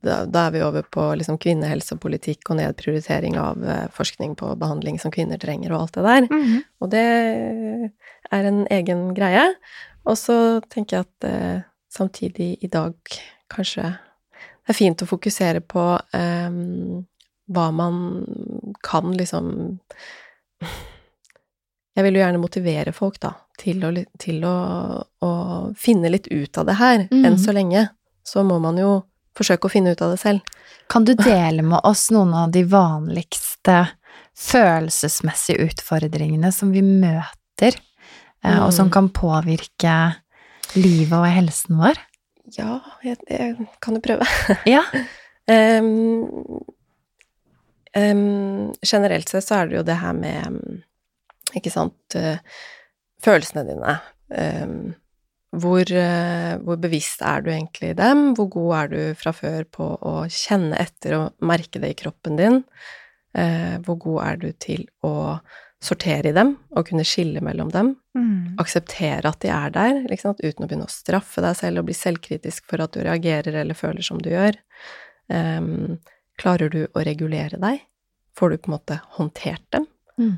[0.00, 4.96] Da, da er vi over på liksom kvinnehelsepolitikk og nedprioritering av eh, forskning på behandling
[5.02, 6.28] som kvinner trenger, og alt det der.
[6.80, 7.02] Og det
[8.32, 9.42] er en egen greie.
[10.08, 11.60] Og så tenker jeg at eh,
[11.92, 12.94] samtidig i dag
[13.52, 15.84] kanskje det er fint å fokusere på
[16.16, 16.50] eh,
[17.50, 18.24] hva man
[18.86, 19.76] kan liksom
[21.96, 23.90] Jeg vil jo gjerne motivere folk, da, til å,
[24.22, 24.56] til å,
[25.26, 25.30] å
[25.78, 27.06] finne litt ut av det her.
[27.10, 27.24] Mm.
[27.26, 27.88] Enn så lenge
[28.26, 29.00] så må man jo
[29.36, 30.40] forsøke å finne ut av det selv.
[30.90, 33.82] Kan du dele med oss noen av de vanligste
[34.38, 37.76] følelsesmessige utfordringene som vi møter,
[38.44, 38.60] mm.
[38.64, 38.92] og som Mm.
[38.94, 39.96] kan påvirke
[40.76, 41.98] livet og helsen vår?
[42.56, 44.26] Ja, jeg, jeg kan jo prøve.
[44.66, 44.82] Ja.
[45.50, 46.62] um,
[47.96, 50.82] um, generelt sett så er det jo det her med
[51.58, 52.42] Ikke sant eh,
[53.20, 53.98] Følelsene dine.
[54.32, 54.94] Ehm,
[55.50, 58.30] hvor, eh, hvor bevisst er du egentlig i dem?
[58.38, 62.38] Hvor god er du fra før på å kjenne etter og merke det i kroppen
[62.38, 62.62] din?
[63.36, 65.40] Eh, hvor god er du til å
[65.80, 67.94] sortere i dem og kunne skille mellom dem?
[68.18, 68.56] Mm.
[68.58, 71.94] akseptere at de er der, liksom, uten å begynne å straffe deg selv og bli
[71.94, 74.58] selvkritisk for at du reagerer eller føler som du gjør.
[75.30, 76.00] Um,
[76.40, 77.84] klarer du å regulere deg?
[78.34, 79.86] Får du på en måte håndtert dem?
[80.18, 80.34] Mm.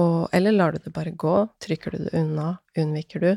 [0.00, 1.36] Og, eller lar du det bare gå?
[1.62, 2.58] Trykker du det unna?
[2.78, 3.30] Unnviker du?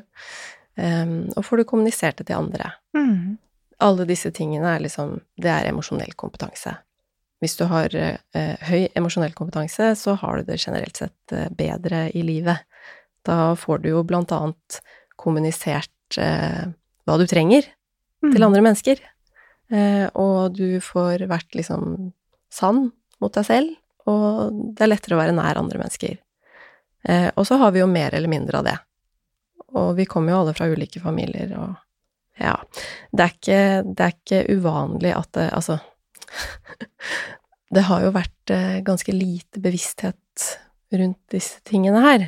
[0.79, 2.71] Um, og får du kommunisert det til andre?
[2.95, 3.37] Mm.
[3.83, 6.75] Alle disse tingene er liksom Det er emosjonell kompetanse.
[7.39, 12.09] Hvis du har uh, høy emosjonell kompetanse, så har du det generelt sett uh, bedre
[12.11, 12.63] i livet.
[13.27, 14.79] Da får du jo blant annet
[15.19, 16.71] kommunisert uh,
[17.07, 17.67] hva du trenger
[18.19, 18.33] Mm.
[18.33, 18.99] til andre mennesker.
[20.19, 22.09] Og du får vært liksom
[22.51, 22.89] sann
[23.23, 23.77] mot deg selv,
[24.11, 26.17] og det er lettere å være nær andre mennesker.
[27.03, 28.77] Eh, og så har vi jo mer eller mindre av det.
[29.77, 31.77] Og vi kommer jo alle fra ulike familier, og
[32.39, 32.55] ja
[33.11, 35.75] Det er ikke, det er ikke uvanlig at det Altså
[37.75, 40.45] Det har jo vært eh, ganske lite bevissthet
[40.95, 42.23] rundt disse tingene her.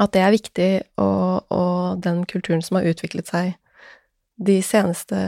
[0.00, 3.50] At det er viktig, og, og den kulturen som har utviklet seg
[4.40, 5.18] de seneste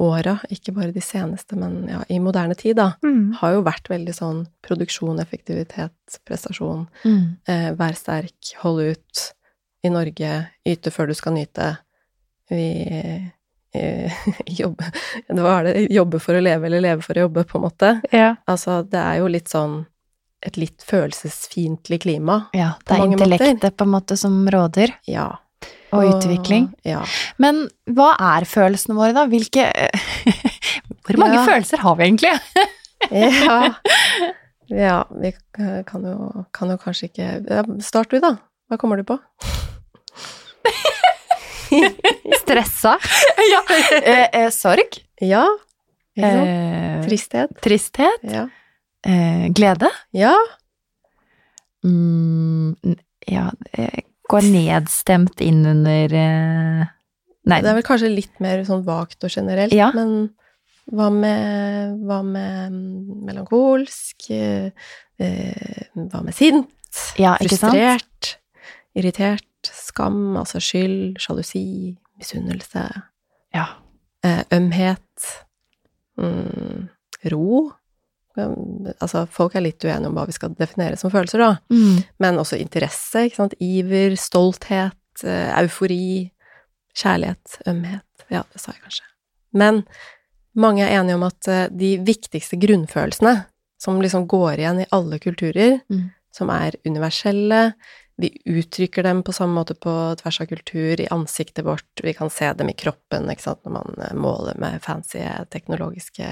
[0.00, 3.34] åra, ikke bare de seneste, men ja, i moderne tid, da, Mm.
[3.40, 5.92] har jo vært veldig sånn produksjon, effektivitet,
[6.26, 6.86] prestasjon.
[7.04, 7.36] Mm.
[7.46, 9.26] Eh, vær sterk, hold ut.
[9.84, 10.30] I Norge,
[10.68, 11.78] yte før du skal nyte.
[12.50, 12.64] Vi
[13.74, 14.12] eh,
[14.60, 14.88] jobbe
[15.30, 15.74] Hva er det?
[15.94, 17.92] Jobbe for å leve, eller leve for å jobbe, på en måte.
[18.12, 18.34] Ja.
[18.50, 19.86] Altså, det er jo litt sånn
[20.42, 22.46] et litt følelsesfiendtlig klima.
[22.56, 25.28] Ja, det er intellektet på en måte som råder, Ja.
[25.92, 26.68] Og utvikling.
[26.86, 27.02] Ja.
[27.42, 29.26] Men hva er følelsene våre, da?
[29.30, 29.68] Hvilke
[31.06, 31.44] Hvor mange Ja.
[31.48, 32.34] følelser har vi egentlig?
[33.10, 33.74] Ja.
[34.68, 38.34] ja vi kan jo, kan jo kanskje ikke Start du, da.
[38.68, 39.16] Hva kommer du på?
[42.40, 42.98] Stressa.
[43.52, 43.62] ja.
[44.02, 45.00] eh, eh, sorg.
[45.20, 45.46] Ja.
[46.16, 47.50] Eh, Tristhet.
[47.62, 48.20] tristhet.
[48.22, 48.48] Ja.
[49.06, 49.88] Eh, glede.
[50.12, 50.34] Ja.
[51.84, 52.76] Mm,
[53.26, 53.48] ja,
[54.30, 56.86] eh, gå nedstemt inn under eh,
[57.50, 57.56] Nei.
[57.64, 59.90] Det er vel kanskje litt mer sånn vagt og generelt, Ja.
[59.96, 60.30] men
[60.92, 64.26] hva med, hva med mm, melankolsk?
[64.30, 64.70] eh,
[65.18, 66.68] eh, Hva med sint?
[67.18, 67.36] Ja?
[67.40, 68.34] Frustrert?
[68.98, 69.46] Irritert?
[69.64, 70.36] Skam?
[70.40, 71.18] Altså skyld?
[71.22, 71.96] Sjalusi?
[72.20, 72.84] Misunnelse?
[73.54, 73.66] Ja.
[74.22, 75.26] eh, ømhet,
[76.20, 76.88] mm,
[77.32, 77.70] ro.
[78.38, 81.50] Altså, folk er litt uenige om hva vi skal definere som følelser, da.
[81.72, 81.96] Mm.
[82.22, 83.54] Men også interesse, ikke sant.
[83.60, 86.30] Iver, stolthet, eh, eufori,
[86.96, 88.26] kjærlighet, ømhet.
[88.30, 89.06] Ja, det sa jeg kanskje.
[89.52, 89.82] Men
[90.54, 93.34] mange er enige om at eh, de viktigste grunnfølelsene,
[93.80, 96.10] som liksom går igjen i alle kulturer, Mm.
[96.32, 97.72] som er universelle,
[98.20, 102.30] vi uttrykker dem på samme måte på tvers av kultur, i ansiktet vårt, vi kan
[102.30, 106.28] se dem i kroppen, ikke sant, når man eh, måler med fancy teknologiske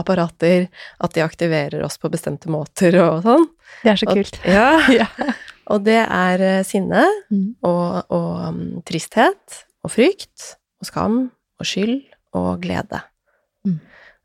[0.00, 0.68] apparater,
[1.00, 3.46] at de aktiverer oss på bestemte måter og sånn.
[3.82, 4.40] Det er så Og- kult.
[4.56, 4.68] Ja.
[5.00, 5.08] Ja.
[5.68, 7.56] Og det er eh, sinne Mm.
[7.62, 11.16] og, og um, tristhet og frykt og skam
[11.60, 11.98] og skyld
[12.38, 13.02] og glede.
[13.66, 13.74] Mm.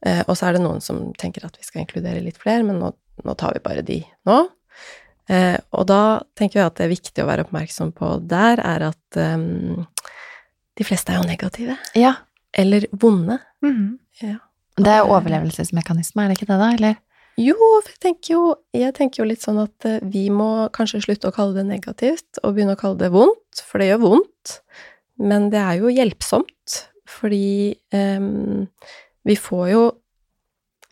[0.05, 2.79] Eh, og så er det noen som tenker at vi skal inkludere litt flere, men
[2.79, 2.93] nå,
[3.27, 4.37] nå tar vi bare de nå.
[5.31, 6.01] Eh, og da
[6.37, 9.85] tenker jeg at det er viktig å være oppmerksom på der, er at um,
[10.75, 11.77] de fleste er jo negative.
[11.95, 12.17] ja.
[12.53, 13.39] Eller vonde.
[13.65, 13.97] Mhm.
[14.77, 16.67] Det er overlevelsesmekanisme, er det ikke det, da?
[16.75, 16.99] Eller?
[17.41, 18.41] Jo, jeg tenker jo,
[18.77, 22.37] jeg tenker jo litt sånn at eh, vi må kanskje slutte å kalle det negativt,
[22.43, 24.53] og begynne å kalle det vondt, for det gjør vondt.
[25.17, 26.77] Men det er jo hjelpsomt,
[27.09, 28.65] fordi um,
[29.25, 29.83] vi får jo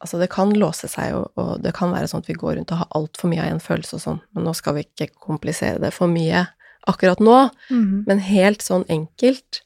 [0.01, 2.71] Altså, det kan låse seg, og, og det kan være sånn at vi går rundt
[2.73, 5.77] og har altfor mye av en følelse og sånn, men nå skal vi ikke komplisere
[5.83, 6.47] det for mye
[6.89, 7.35] akkurat nå.
[7.69, 7.99] Mhm.
[8.07, 9.61] Men helt sånn enkelt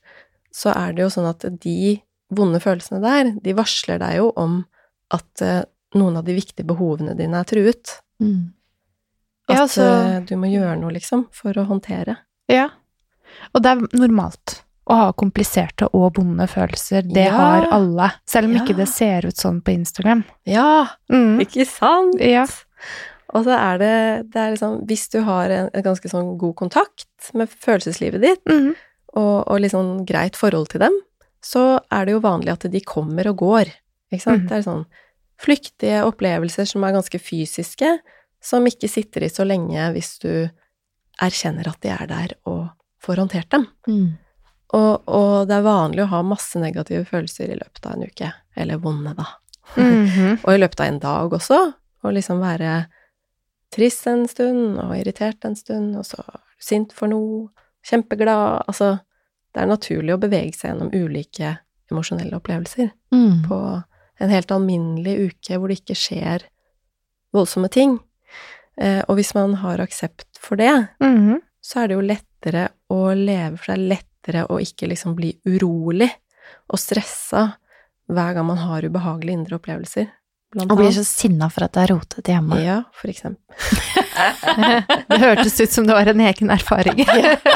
[0.56, 2.02] så er det jo sånn at de
[2.36, 4.60] vonde følelsene der, de varsler deg jo om
[5.14, 5.64] at uh,
[5.96, 8.00] noen av de viktige behovene dine er truet.
[8.20, 8.52] Mm.
[9.48, 12.18] At Ja, altså- eh, du må gjøre noe, liksom, for å håndtere.
[12.50, 12.70] Ja.
[13.54, 17.02] Og det er normalt å ha kompliserte og vonde følelser.
[17.02, 17.36] Det Ja.
[17.38, 18.12] har alle.
[18.26, 18.62] Selv om Ja.
[18.62, 20.24] ikke det ser ut sånn på Instagram.
[20.46, 21.40] Ja, mm.
[21.42, 22.20] ikke sant?
[22.20, 22.46] Ja.
[23.34, 26.56] Og så er det, det er liksom Hvis du har en, en ganske sånn god
[26.56, 28.76] kontakt med følelseslivet ditt, mm.
[29.16, 30.94] og, og litt sånn greit forhold til dem,
[31.42, 33.72] så er det jo vanlig at de kommer og går.
[34.12, 34.44] Ikke sant?
[34.44, 34.48] Mm.
[34.50, 34.86] Det er sånn
[35.42, 37.98] flyktige opplevelser som er ganske fysiske,
[38.42, 40.50] som ikke sitter i så lenge hvis du
[41.22, 42.70] erkjenner at de er der og
[43.04, 43.68] får håndtert dem.
[43.88, 44.18] Mm.
[44.74, 48.32] Og, og det er vanlig å ha masse negative følelser i løpet av en uke.
[48.58, 49.26] Eller vonde, da.
[49.78, 50.40] Mhm.
[50.46, 51.60] Og i løpet av en dag også.
[52.04, 52.86] Og liksom være
[53.76, 56.22] trist en stund, og irritert en stund, og så
[56.62, 57.50] sint for noe,
[57.86, 59.00] kjempeglad Altså,
[59.54, 61.58] det er naturlig å bevege seg gjennom ulike
[61.92, 63.44] emosjonelle opplevelser Mm.
[63.48, 63.58] på
[64.20, 66.46] en helt alminnelig uke hvor det ikke skjer
[67.36, 68.00] voldsomme ting.
[68.78, 71.42] Eh, og hvis man har aksept for det, Mhm.
[71.62, 73.90] så er det jo lettere å leve for det er
[74.26, 76.10] lettere å ikke liksom bli urolig
[76.72, 77.54] og stressa
[78.10, 80.08] hver gang man har ubehagelige indre opplevelser.
[80.56, 82.60] Og blir så sinna for at det er rotete hjemme.
[82.64, 83.44] Ja, for eksempel.
[85.10, 87.02] Det hørtes ut som det var en egen erfaring.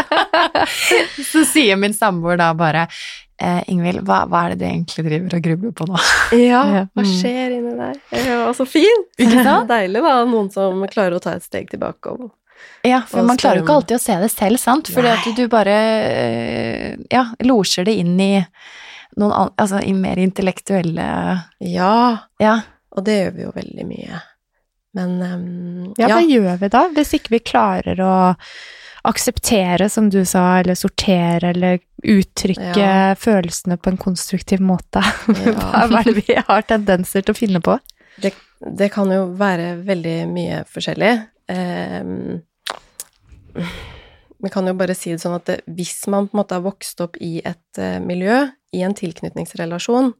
[1.32, 2.88] så sier min samboer da bare
[3.40, 6.02] eh, Ingvild, hva, hva er det du egentlig driver og grubler på nå?
[6.36, 6.84] Ja, Ja.
[6.92, 7.14] hva Mm.
[7.14, 8.02] skjer inni der?
[8.26, 9.08] Ja, så fint!
[9.18, 9.70] Ikke sant?
[9.72, 10.18] Deilig, da.
[10.28, 12.28] Noen som klarer å ta et steg tilbake og
[12.88, 14.88] Ja, for man klarer jo ikke alltid å se det selv, sant?
[14.94, 15.18] Fordi Nei.
[15.20, 18.34] at du bare eh, ja, losjer det inn i
[19.20, 21.08] noen an altså i mer intellektuelle
[21.66, 21.96] Ja,
[22.40, 22.54] Ja.
[22.96, 24.22] og det gjør vi jo veldig mye.
[24.96, 28.14] Men um, Ja, ja, hva gjør vi da, hvis ikke vi klarer å
[29.10, 33.16] akseptere, som du sa, eller sortere, eller uttrykke Ja.
[33.20, 35.04] følelsene på en konstruktiv måte?
[35.46, 35.86] Ja.
[35.88, 37.80] Hva er det vi har tendenser til å finne på?
[38.60, 41.14] det kan jo være veldig mye forskjellig.
[41.48, 42.42] Ehm,
[44.40, 47.02] vi kan jo bare si det sånn at hvis man på en måte har vokst
[47.04, 50.14] opp i et eh, miljø, i en tilknytningsrelasjon,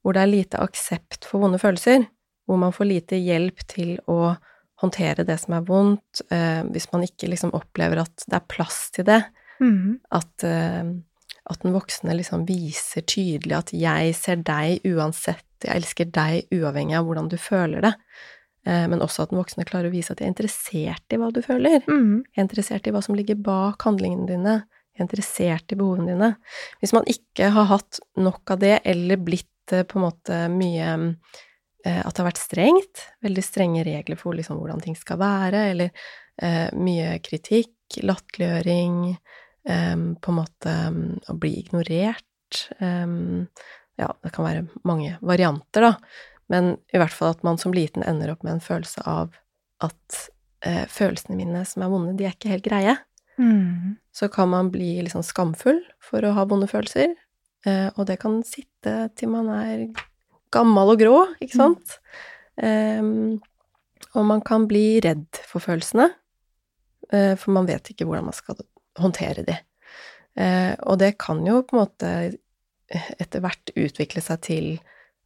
[0.00, 2.06] hvor det er lite aksept for vonde følelser,
[2.48, 4.34] hvor man får lite hjelp til å
[4.80, 8.80] håndtere det som er vondt, eh, hvis man ikke liksom opplever at det er plass
[8.96, 9.20] til det,
[9.60, 10.00] mm.
[10.16, 10.90] at, eh,
[11.52, 16.96] at den voksne liksom viser tydelig at 'jeg ser deg uansett, jeg elsker deg uavhengig
[16.96, 17.94] av hvordan du føler det',
[18.66, 21.40] men også at den voksne klarer å vise at de er interessert i hva du
[21.40, 22.24] føler', Mm.
[22.28, 24.56] jeg er interessert i hva som ligger bak handlingene dine,
[24.92, 26.36] jeg er interessert i behovene dine.
[26.82, 31.16] Hvis man ikke har hatt nok av det, eller blitt eh, på en måte mye
[31.86, 35.70] eh, At det har vært strengt, veldig strenge regler for liksom hvordan ting skal være,
[35.70, 35.90] eller
[36.42, 39.16] eh, mye kritikk, latterliggjøring,
[39.68, 43.06] eh, på en måte mm, å bli ignorert eh,
[44.00, 45.94] Ja, det kan være mange varianter, da,
[46.50, 49.36] men i hvert fall at man som liten ender opp med en følelse av
[49.84, 50.18] at
[50.66, 52.98] eh, følelsene mine som er vonde, de er ikke helt greie.
[53.40, 53.96] Mm.
[54.12, 57.14] så kan man bli litt sånn skamfull for å ha vonde følelser.
[57.64, 59.86] Eh, og det kan sitte til man er
[60.52, 61.96] gammel og grå, ikke sant?
[62.60, 63.38] Ehm,
[64.12, 66.08] og man kan bli redd for følelsene,
[67.12, 68.60] eh, for man vet ikke hvordan man skal
[69.00, 69.56] håndtere de.
[70.36, 72.12] Eh, og det kan jo på en måte
[72.90, 74.66] etter hvert utvikle seg til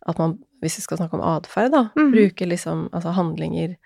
[0.04, 2.10] at man, hvis vi skal snakke om atferd, da, mm.
[2.14, 3.78] bruker liksom altså handlinger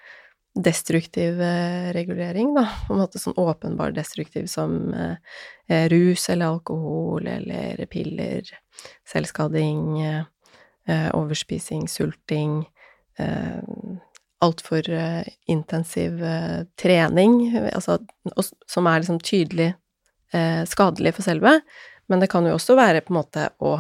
[0.59, 2.65] Destruktiv eh, regulering, da.
[2.87, 5.21] På en måte sånn åpenbar destruktiv som eh,
[5.71, 8.49] eh, rus eller alkohol eller piller,
[9.07, 10.25] selvskading, eh,
[10.89, 12.65] eh, overspising, sulting,
[13.21, 13.61] eh,
[14.43, 14.89] altfor
[15.47, 16.19] intensiv
[16.81, 17.39] trening,
[17.69, 18.01] altså,
[18.35, 19.73] og, som er liksom tydelig
[20.33, 21.59] eh, skadelig for selve.
[22.09, 23.79] Men det kan jo også være på en måte å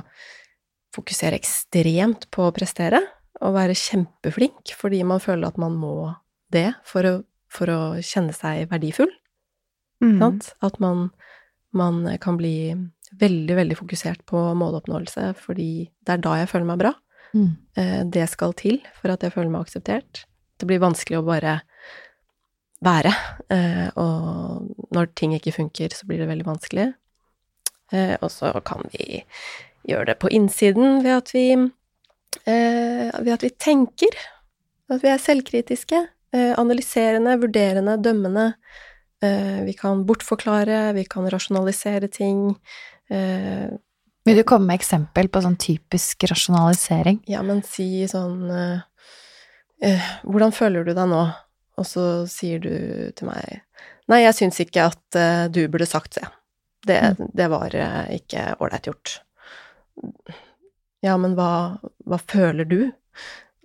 [0.95, 3.01] fokusere ekstremt på å prestere,
[3.39, 6.11] og være kjempeflink fordi man føler at man må
[6.51, 7.13] det for å,
[7.53, 9.11] for å kjenne seg verdifull.
[10.03, 10.17] Mm.
[10.19, 10.49] Sant?
[10.65, 11.11] At man,
[11.77, 12.75] man kan bli
[13.21, 16.93] veldig, veldig fokusert på måloppnåelse, fordi det er da jeg føler meg bra.
[17.37, 17.51] Mm.
[17.79, 20.25] Eh, Det skal til for at jeg føler meg akseptert.
[20.59, 21.61] Det blir vanskelig å bare
[22.85, 23.13] være,
[23.55, 26.93] eh, og når ting ikke funker, så blir det veldig vanskelig.
[27.93, 29.25] Eh, Og så kan vi
[29.87, 34.15] gjøre det på innsiden ved at vi, eh, ved at vi tenker,
[34.91, 36.01] at vi er selvkritiske,
[36.33, 38.55] eh, analyserende, vurderende, dømmende.
[39.23, 42.57] Eh, Vi kan bortforklare, vi kan rasjonalisere ting.
[43.11, 43.69] Eh,
[44.25, 47.23] Vil du komme med eksempel på sånn typisk rasjonalisering?
[47.27, 48.81] Ja, men si sånn eh,
[49.83, 51.35] eh, Hvordan føler du deg nå?
[51.79, 53.63] Og så sier du til meg
[54.09, 56.25] Nei, jeg syns ikke at du burde sagt det.
[56.87, 57.69] Det, det var
[58.09, 59.19] ikke ålreit gjort.
[61.05, 62.81] Ja, men hva, hva føler du?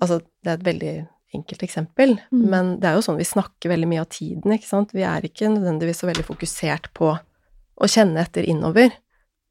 [0.01, 0.93] Altså, det er et veldig
[1.33, 2.41] enkelt eksempel, Mm.
[2.49, 4.91] men det er jo sånn vi snakker veldig mye av tiden, ikke sant?
[4.93, 8.91] Vi er ikke nødvendigvis så veldig fokusert på å kjenne etter innover.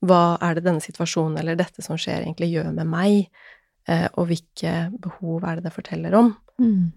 [0.07, 3.27] Hva er det denne situasjonen eller dette som skjer, egentlig gjør med meg?
[3.91, 6.37] Eh, og hvilke behov er det det forteller om?
[6.63, 6.93] Mm.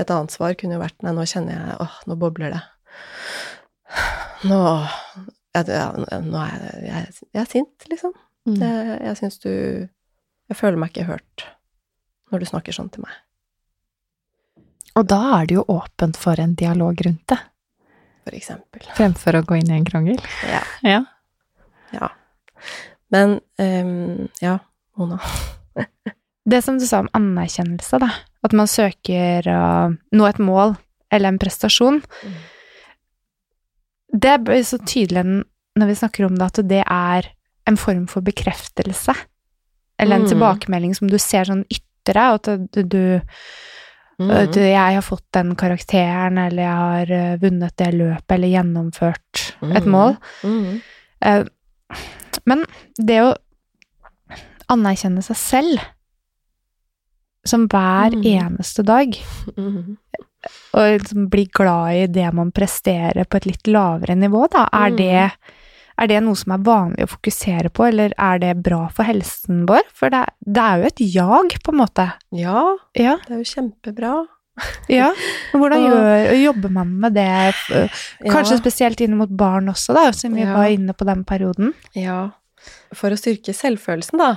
[0.00, 2.62] Et annet svar kunne jo vært nei, nå kjenner jeg åh, nå bobler det.
[4.48, 4.58] Nå
[5.52, 5.88] ja, ja,
[6.24, 8.14] Nå er jeg, jeg, jeg er sint, liksom.
[8.48, 8.56] Mm.
[8.58, 11.44] Jeg, jeg syns du Jeg føler meg ikke hørt
[12.32, 13.12] når du snakker sånn til meg.
[14.96, 17.38] Og da er det jo åpent for en dialog rundt det,
[18.24, 18.86] For eksempel.
[18.96, 20.20] fremfor å gå inn i en krangel.
[20.48, 20.62] Ja.
[20.84, 21.02] Ja.
[21.92, 22.08] ja.
[23.12, 24.58] Men um, ja,
[24.96, 25.20] Mona.
[26.44, 28.08] Det som du sa om anerkjennelse, da.
[28.42, 30.74] At man søker å nå et mål
[31.12, 32.00] eller en prestasjon.
[32.24, 32.40] Mm.
[34.24, 35.22] Det blir så tydelig
[35.78, 37.28] når vi snakker om det, at det er
[37.66, 39.14] en form for bekreftelse.
[39.98, 40.30] Eller en Mm.
[40.30, 43.20] tilbakemelding som du ser sånn ytre, at du, du
[44.20, 44.30] Mm.
[44.30, 49.52] at Jeg har fått den karakteren, eller jeg har eh, vunnet det løpet, eller gjennomført
[49.74, 49.90] et Mm.
[49.90, 50.16] mål.
[50.44, 50.82] Mm.
[51.22, 51.44] Eh,
[52.46, 52.64] Men
[52.96, 53.36] det å
[54.68, 55.80] anerkjenne seg selv
[57.44, 58.22] som hver Mm.
[58.24, 59.16] eneste dag,
[59.56, 59.96] Mm.
[60.74, 64.90] og liksom bli glad i det man presterer på et litt lavere nivå, da, er
[64.90, 65.32] det
[65.98, 69.66] er det noe som er vanlig å fokusere på, eller er det bra for helsen
[69.68, 69.82] vår?
[69.94, 72.12] For det, det er jo et jag, på en måte.
[72.32, 73.16] Ja, Ja.
[73.26, 74.26] det er jo kjempebra.
[74.88, 75.12] ja.
[75.52, 77.54] Hvordan gjør, jobber man med det?
[78.28, 78.60] Kanskje Ja.
[78.60, 80.52] spesielt inn mot barn også, da, siden vi Ja.
[80.54, 81.72] var inne på den perioden.
[81.94, 82.30] Ja.
[82.94, 84.36] For å styrke selvfølelsen, da.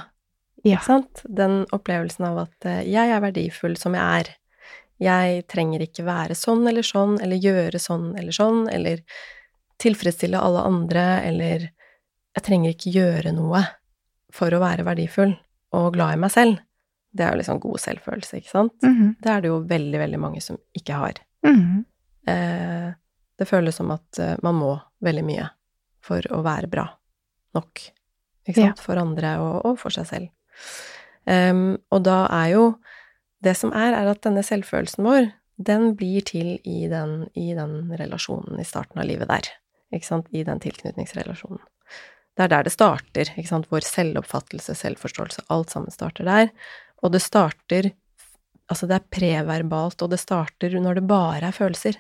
[0.63, 0.80] Ja.
[1.28, 4.36] Den opplevelsen av at eh, jeg er verdifull som jeg er.
[4.98, 9.02] Jeg trenger ikke være sånn eller sånn, eller gjøre sånn eller sånn, eller
[9.82, 11.68] tilfredsstille alle andre, eller
[12.36, 13.64] jeg trenger ikke gjøre noe
[14.36, 15.36] for å være verdifull
[15.76, 16.60] og glad i meg selv.
[17.16, 18.76] Det er jo liksom god selvfølelse, ikke sant?
[18.84, 19.16] Mhm.
[19.24, 21.22] Det er det jo veldig, veldig mange som ikke har.
[21.46, 21.86] Mhm.
[22.28, 22.94] Eh,
[23.38, 25.50] det føles som at eh, man må veldig mye
[26.04, 26.88] for å være bra
[27.56, 27.82] nok.
[28.45, 28.80] Ikke sant?
[28.84, 30.30] For andre og, og for seg selv.
[31.26, 32.66] Um, og da er jo
[33.41, 35.26] Det som er, er at denne selvfølelsen vår,
[35.62, 39.49] den blir til i den, i den relasjonen i starten av livet der.
[39.94, 40.32] Ikke sant?
[40.34, 41.62] I den tilknytningsrelasjonen.
[42.36, 43.70] Det er der det starter, ikke sant?
[43.72, 46.50] Vår selvoppfattelse, selvforståelse, alt sammen starter der.
[47.04, 47.94] Og det starter
[48.66, 52.00] Altså, det er preverbalt, og det starter når det bare er følelser.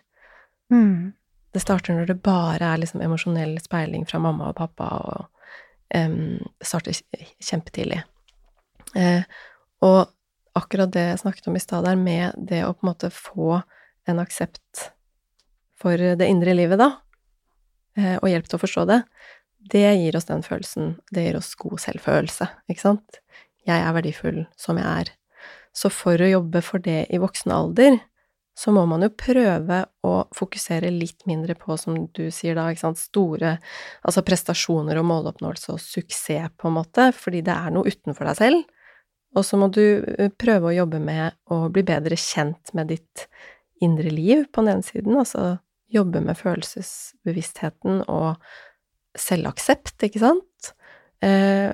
[0.73, 1.13] Mm.
[1.53, 5.27] Det starter når det bare er liksom emosjonell speiling fra mamma og pappa, og
[5.93, 6.97] um, starter
[7.37, 8.01] kjempetidlig.
[8.97, 9.21] Eh,
[9.85, 10.09] og
[10.57, 13.61] akkurat det jeg snakket om i stad der, med det å på en måte få
[14.09, 14.87] en aksept
[15.77, 16.95] for det indre livet, da,
[17.95, 18.97] og hjelp til å forstå det,
[19.71, 20.95] det gir oss den følelsen.
[21.11, 23.21] Det gir oss god selvfølelse, ikke sant?
[23.65, 25.13] Jeg er verdifull som jeg er.
[25.75, 27.97] Så for å jobbe for det i voksen alder,
[28.55, 32.85] så må man jo prøve å fokusere litt mindre på, som du sier da, ikke
[32.85, 33.57] sant, store
[34.05, 38.39] altså prestasjoner og måloppnåelse og suksess, på en måte, fordi det er noe utenfor deg
[38.39, 38.63] selv.
[39.35, 43.25] Og så må du eh, prøve å jobbe med å bli bedre kjent med ditt
[43.83, 45.57] indre liv på den ene siden, altså
[45.99, 48.35] jobbe med følelsesbevisstheten og
[49.17, 50.73] selvaksept, ikke sant?
[51.23, 51.71] Eh,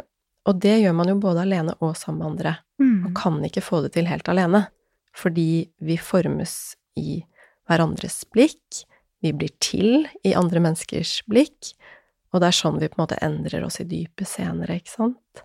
[0.50, 3.06] og det gjør man jo både alene og sammen med andre, Mm.
[3.06, 4.64] og kan ikke få det til helt alene,
[5.14, 7.20] fordi vi formes i
[7.70, 8.86] hverandres blikk,
[9.22, 11.76] vi blir til i andre menneskers blikk,
[12.34, 15.44] og det er sånn vi på en måte endrer oss i dypet senere, ikke sant?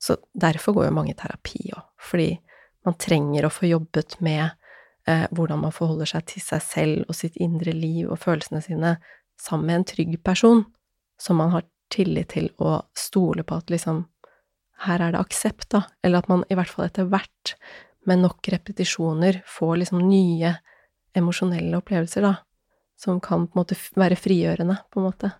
[0.00, 2.38] Så derfor går jo mange i terapi òg, fordi
[2.86, 4.52] man trenger å få jobbet med
[5.08, 8.96] eh, hvordan man forholder seg til seg selv og sitt indre liv og følelsene sine
[9.40, 10.64] sammen med en trygg person
[11.20, 14.04] som man har tillit til å stole på at liksom
[14.86, 17.54] her er det aksept, da, eller at man i hvert fall etter hvert,
[18.08, 20.54] med nok repetisjoner, får liksom nye
[21.16, 22.30] emosjonelle opplevelser, da,
[22.96, 25.32] som kan på en måte være frigjørende, på en måte.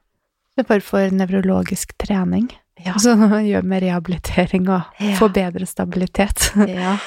[0.60, 2.50] En form for nevrologisk trening.
[2.80, 2.92] Ja.
[2.98, 3.14] Altså
[3.48, 5.28] gjør med rehabilitering og Ja.
[5.32, 6.50] bedre stabilitet.
[6.68, 6.98] ja.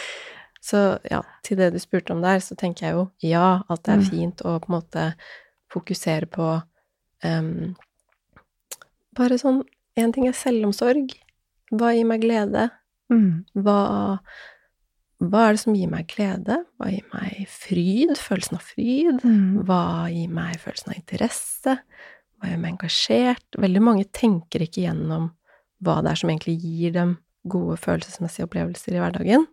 [0.64, 0.80] Så
[1.12, 4.04] ja, til det du spurte om der, så tenker jeg jo ja, at det er
[4.04, 4.10] Mm.
[4.14, 5.08] fint å på en måte
[5.74, 6.48] fokusere på
[7.26, 7.76] um,
[9.16, 9.64] Bare sånn
[10.00, 11.12] Én ting er selvomsorg.
[11.70, 12.64] Hva gir meg glede?
[13.14, 13.44] Mm.
[13.62, 14.18] Hva,
[15.22, 16.56] hva er det som gir meg glede?
[16.82, 18.16] Hva gir meg fryd?
[18.18, 19.20] Følelsen av fryd?
[19.22, 19.60] Mm.
[19.68, 21.76] Hva gir meg følelsen av interesse?
[22.40, 23.60] Hva gjør meg engasjert?
[23.62, 25.30] Veldig mange tenker ikke gjennom
[25.84, 27.14] hva det er som egentlig gir dem
[27.46, 29.46] gode følelsesmessige opplevelser i hverdagen.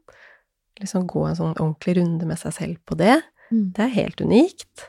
[0.81, 3.19] Liksom gå en sånn ordentlig runde med seg selv på det.
[3.51, 3.67] Mm.
[3.77, 4.87] Det er helt unikt.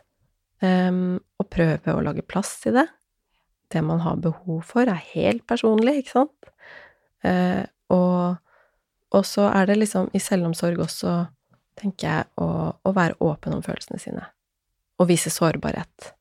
[0.62, 2.88] Um, og prøve å lage plass til det.
[3.74, 6.52] Det man har behov for, er helt personlig, ikke sant?
[7.26, 7.64] Uh,
[7.94, 8.38] og,
[9.16, 11.16] og så er det liksom i selvomsorg også,
[11.80, 14.28] tenker jeg, å, å være åpen om følelsene sine.
[15.02, 16.12] Og vise sårbarhet.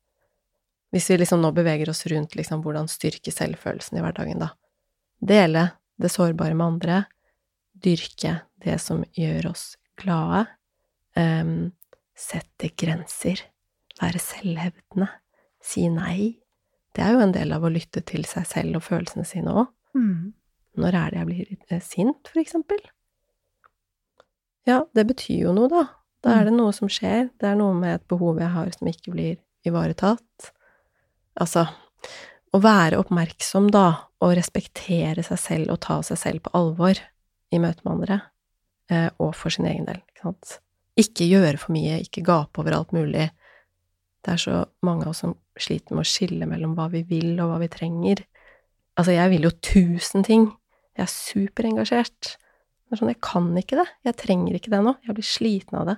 [0.90, 4.54] Hvis vi liksom nå beveger oss rundt liksom hvordan styrke selvfølelsen i hverdagen, da.
[5.20, 5.68] Dele
[6.00, 7.02] det sårbare med andre.
[7.84, 10.46] Dyrke det som gjør oss glade.
[11.16, 11.72] um,
[12.20, 13.42] sette grenser.
[14.00, 15.08] Være selvhevdende.
[15.60, 16.36] Si nei.
[16.96, 19.70] Det er jo en del av å lytte til seg selv og følelsene sine òg.
[19.96, 20.32] Mm.
[20.80, 22.80] Når er det jeg blir eh, sint, for eksempel?
[24.68, 25.84] Ja, det betyr jo noe, da.
[26.20, 27.30] Da er det noe som skjer.
[27.40, 30.50] Det er noe med et behov jeg har som ikke blir ivaretatt.
[31.40, 31.64] Altså,
[32.52, 33.86] å være oppmerksom, da,
[34.20, 37.00] og respektere seg selv og ta seg selv på alvor
[37.50, 38.20] i møte med andre,
[38.90, 40.56] eh, og for sin egen del, ikke sant.
[41.00, 43.30] Ikke gjøre for mye, ikke gape over alt mulig.
[44.20, 47.32] Det er så mange av oss som sliter med å skille mellom hva vi vil
[47.40, 48.22] og hva vi trenger.
[48.98, 50.50] Altså, jeg vil jo tusen ting.
[50.98, 52.34] Jeg er superengasjert.
[52.36, 53.86] Det er sånn, jeg kan ikke det.
[54.08, 54.96] Jeg trenger ikke det nå.
[55.06, 55.96] Jeg blir sliten av det.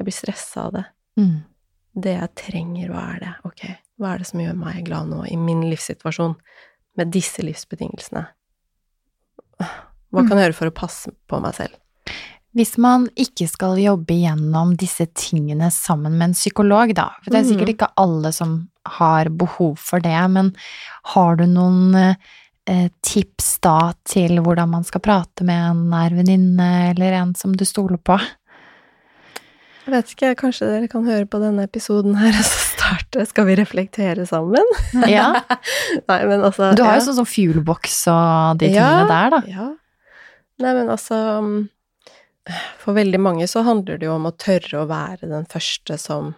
[0.00, 0.84] Jeg blir stressa av det.
[1.20, 1.38] Mm.
[2.02, 3.32] Det jeg trenger, hva er det?
[3.46, 3.64] Ok,
[4.00, 6.38] hva er det som gjør meg glad nå i min livssituasjon,
[6.98, 8.24] med disse livsbetingelsene?
[10.12, 11.78] Hva kan jeg gjøre for å passe på meg selv?
[12.54, 17.38] Hvis man ikke skal jobbe gjennom disse tingene sammen med en psykolog, da, for det
[17.40, 17.74] er sikkert Mhm.
[17.78, 20.52] ikke alle som har behov for det, men
[21.14, 22.16] har du noen
[22.68, 27.52] eh, tips da til hvordan man skal prate med en nær venninne eller en som
[27.56, 28.20] du stoler på?
[29.86, 33.46] Jeg vet ikke, kanskje dere kan høre på denne episoden her og så starte Skal
[33.48, 34.62] vi reflektere sammen?
[35.10, 35.32] Ja,
[36.08, 37.06] Nei, men altså Du har jo ja.
[37.08, 38.86] sånn som fuelbox og de Ja.
[38.86, 39.42] tingene der, da.
[39.50, 39.70] Ja.
[40.60, 41.68] Nei, men altså mm,
[42.82, 46.34] For veldig mange så handler det jo om å tørre å være den første som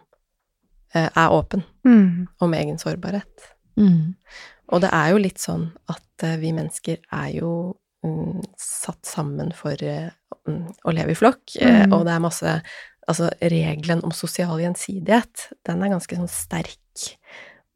[0.95, 2.27] eh, er åpen Mm.
[2.41, 3.43] om egen sårbarhet.
[3.77, 4.15] Mm.
[4.73, 7.51] Og det er jo litt sånn at eh, vi mennesker er jo
[8.05, 10.09] mm, satt sammen for eh,
[10.49, 11.93] mm, å leve i flokk, Mm.
[11.93, 12.59] og det er masse
[13.05, 17.03] Altså, regelen om sosial gjensidighet, den er ganske sånn sterk.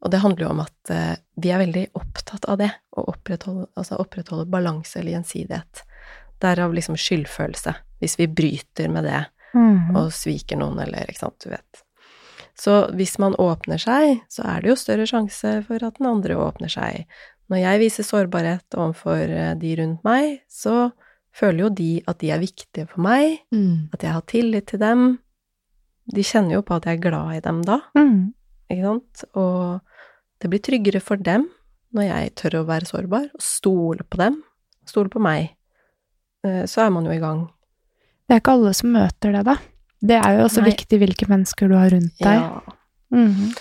[0.01, 0.91] Og det handler jo om at
[1.37, 5.83] vi er veldig opptatt av det, å opprettholde, altså opprettholde balanse eller gjensidighet.
[6.41, 9.25] Derav liksom skyldfølelse, hvis vi bryter med det
[9.55, 9.95] Mm.
[9.97, 11.83] og sviker noen, eller ikke sant, du vet.
[12.55, 16.35] Så hvis man åpner seg, så er det jo større sjanse for at den andre
[16.35, 17.05] åpner seg.
[17.49, 20.91] Når jeg viser sårbarhet overfor eh, de rundt meg, så
[21.33, 23.89] føler jo de at de er viktige for meg, Mm.
[23.93, 25.19] at jeg har tillit til dem.
[26.13, 28.33] De kjenner jo på at jeg er glad i dem da, Mm.
[28.69, 29.23] ikke sant?
[29.35, 29.81] Og
[30.41, 31.49] det blir tryggere for dem
[31.93, 34.43] når jeg tør å være sårbar, og stole på dem,
[34.85, 35.55] stole på meg.
[36.45, 37.47] Eh, Så er man jo i gang.
[38.27, 39.55] Det er ikke alle som møter det, da.
[39.99, 40.69] Det er jo også Nei.
[40.71, 42.39] viktig hvilke mennesker du har rundt deg.
[42.39, 42.61] Ja.
[43.11, 43.53] Mhm.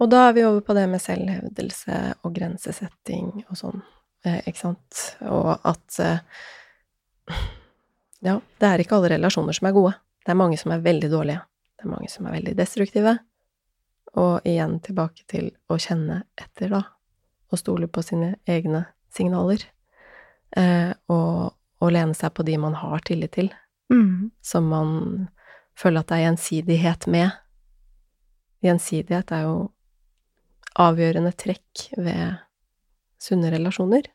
[0.00, 3.82] Og da er vi over på det med selvhevdelse og grensesetting og sånn,
[4.24, 5.16] eh, ikke sant?
[5.22, 6.18] Og at eh,
[8.24, 9.94] Ja, det er ikke alle relasjoner som er gode.
[10.24, 11.42] Det er mange som er veldig dårlige.
[11.76, 13.18] Det er mange som er veldig destruktive.
[14.16, 16.82] Og igjen tilbake til å kjenne etter, da.
[17.52, 19.64] Og stole på sine egne signaler.
[20.56, 21.52] Eh, og,
[21.82, 23.50] og lene seg på de man har tillit til.
[23.92, 24.30] Mm.
[24.42, 25.28] Som man
[25.78, 27.30] føler at det er gjensidighet med.
[28.64, 29.56] Gjensidighet er jo
[30.80, 32.38] avgjørende trekk ved
[33.22, 34.06] sunne relasjoner.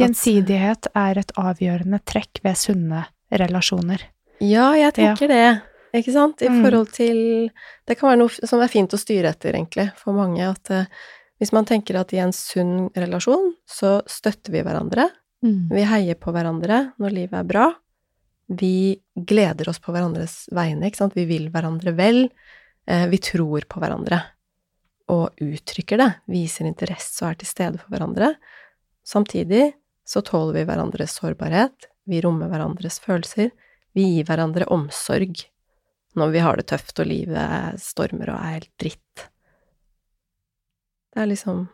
[0.00, 4.02] Gjensidighet er et avgjørende trekk ved sunne relasjoner.
[4.42, 5.62] Ja, jeg tenker det.
[5.94, 6.40] Ikke sant?
[6.42, 6.62] I Mm.
[6.64, 7.50] forhold til
[7.86, 10.40] Det kan være noe som er fint å styre etter, egentlig, for mange.
[10.40, 10.84] At uh,
[11.38, 15.10] hvis man tenker at i en sunn relasjon, så støtter vi hverandre.
[15.42, 15.68] Mm.
[15.72, 17.66] Vi heier på hverandre når livet er bra.
[18.52, 21.16] Vi gleder oss på hverandres vegne, ikke sant.
[21.18, 22.26] Vi vil hverandre vel.
[22.86, 24.20] Eh, Vi tror på hverandre.
[25.10, 26.10] Og uttrykker det.
[26.30, 28.34] Viser interesse og er til stede for hverandre.
[29.04, 29.72] Samtidig
[30.06, 31.88] så tåler vi hverandres sårbarhet.
[32.06, 33.50] Vi rommer hverandres følelser.
[33.94, 35.44] Vi gir hverandre omsorg
[36.14, 39.28] når vi har det tøft og livet stormer og er helt dritt.
[41.12, 41.68] Det er liksom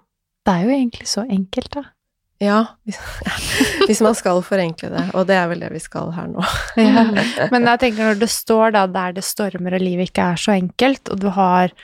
[0.46, 1.82] Det er jo egentlig så enkelt, da.
[2.40, 2.98] Ja, hvis,
[3.88, 5.06] hvis man skal forenkle det.
[5.18, 6.44] Og det er vel det vi skal her nå.
[7.52, 10.54] Men jeg tenker når det står da der det stormer og livet ikke er så
[10.54, 11.74] enkelt, og du har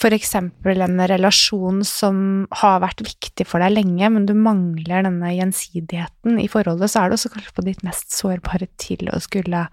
[0.00, 6.38] eksempel en relasjon som har vært viktig for deg lenge, men du mangler denne gjensidigheten
[6.40, 9.66] i forholdet, så er det også kanskje på ditt mest sårbare til å skulle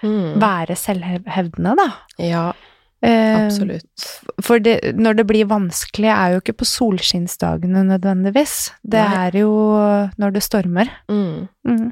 [0.00, 0.40] Mm.
[0.40, 1.86] være selvhevdende, da.
[2.24, 2.52] Ja,
[3.10, 4.06] absolutt.
[4.42, 8.56] For det, når det blir vanskelig, er jo ikke på solskinnsdagene nødvendigvis.
[8.82, 9.20] Det Nei.
[9.26, 9.52] er jo
[10.18, 10.90] når det stormer.
[11.12, 11.46] Mm.
[11.68, 11.90] Mm.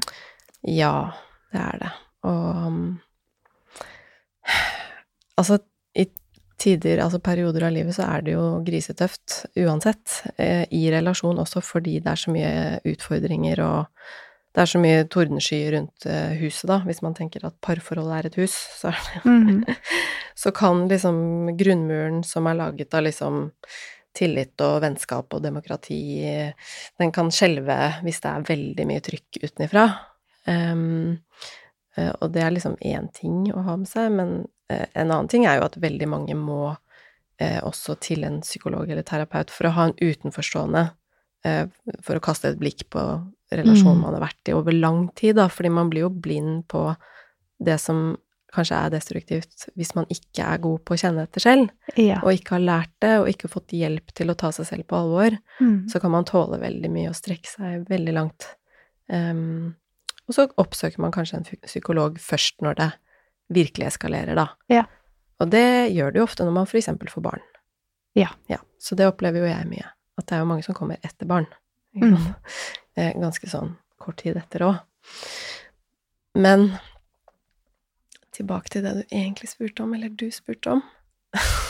[0.75, 0.95] Ja,
[1.53, 1.93] det er det.
[2.25, 2.83] Og um,
[5.35, 5.57] Altså,
[5.99, 6.05] i
[6.61, 10.21] tider, altså perioder av livet, så er det jo grisetøft uansett.
[10.39, 12.53] Eh, I relasjon også fordi det er så mye
[12.87, 14.05] utfordringer og
[14.55, 16.77] det er så mye tordenskyer rundt eh, huset, da.
[16.87, 19.65] Hvis man tenker at parforholdet er et hus, så, er det, Mhm.
[20.41, 21.17] så kan liksom
[21.59, 23.51] grunnmuren som er laget av liksom
[24.15, 25.99] tillit og vennskap og demokrati,
[26.99, 27.75] den kan skjelve
[28.05, 29.83] hvis det er veldig mye trykk utenifra.
[30.47, 31.17] Ehm,
[31.97, 35.27] eh, og det er liksom én ting å ha med seg, men eh, en annen
[35.27, 36.77] ting er jo at veldig mange må
[37.43, 40.85] eh, også til en psykolog eller terapeut for å ha en utenforstående,
[41.43, 41.65] eh,
[42.01, 43.03] for å kaste et blikk på
[43.51, 44.01] relasjonen Mm.
[44.01, 46.95] man har vært i over lang tid, da, fordi man blir jo blind på
[47.63, 48.17] det som
[48.55, 52.21] kanskje er destruktivt hvis man ikke er god på å kjenne etter selv, Ja.
[52.23, 54.95] og ikke har lært det, og ikke fått hjelp til å ta seg selv på
[54.95, 55.87] alvor Mm.
[55.89, 58.55] så kan man tåle veldig mye og strekke seg veldig langt.
[59.09, 59.75] Um,
[60.27, 62.93] og så oppsøker man kanskje en psykolog først når det
[63.51, 64.47] virkelig eskalerer, da.
[64.69, 64.85] Ja.
[65.39, 67.41] Og det gjør det jo ofte når man eksempel får barn.
[68.15, 68.29] Ja.
[68.79, 69.85] Så det opplever jo jeg mye.
[70.17, 71.45] At det er jo mange som kommer etter barn.
[71.95, 72.17] Mm.
[72.97, 74.75] Eh, Ganske sånn kort tid etter òg.
[76.39, 76.69] Men
[78.31, 80.83] tilbake til det du egentlig spurte om, eller du spurte om.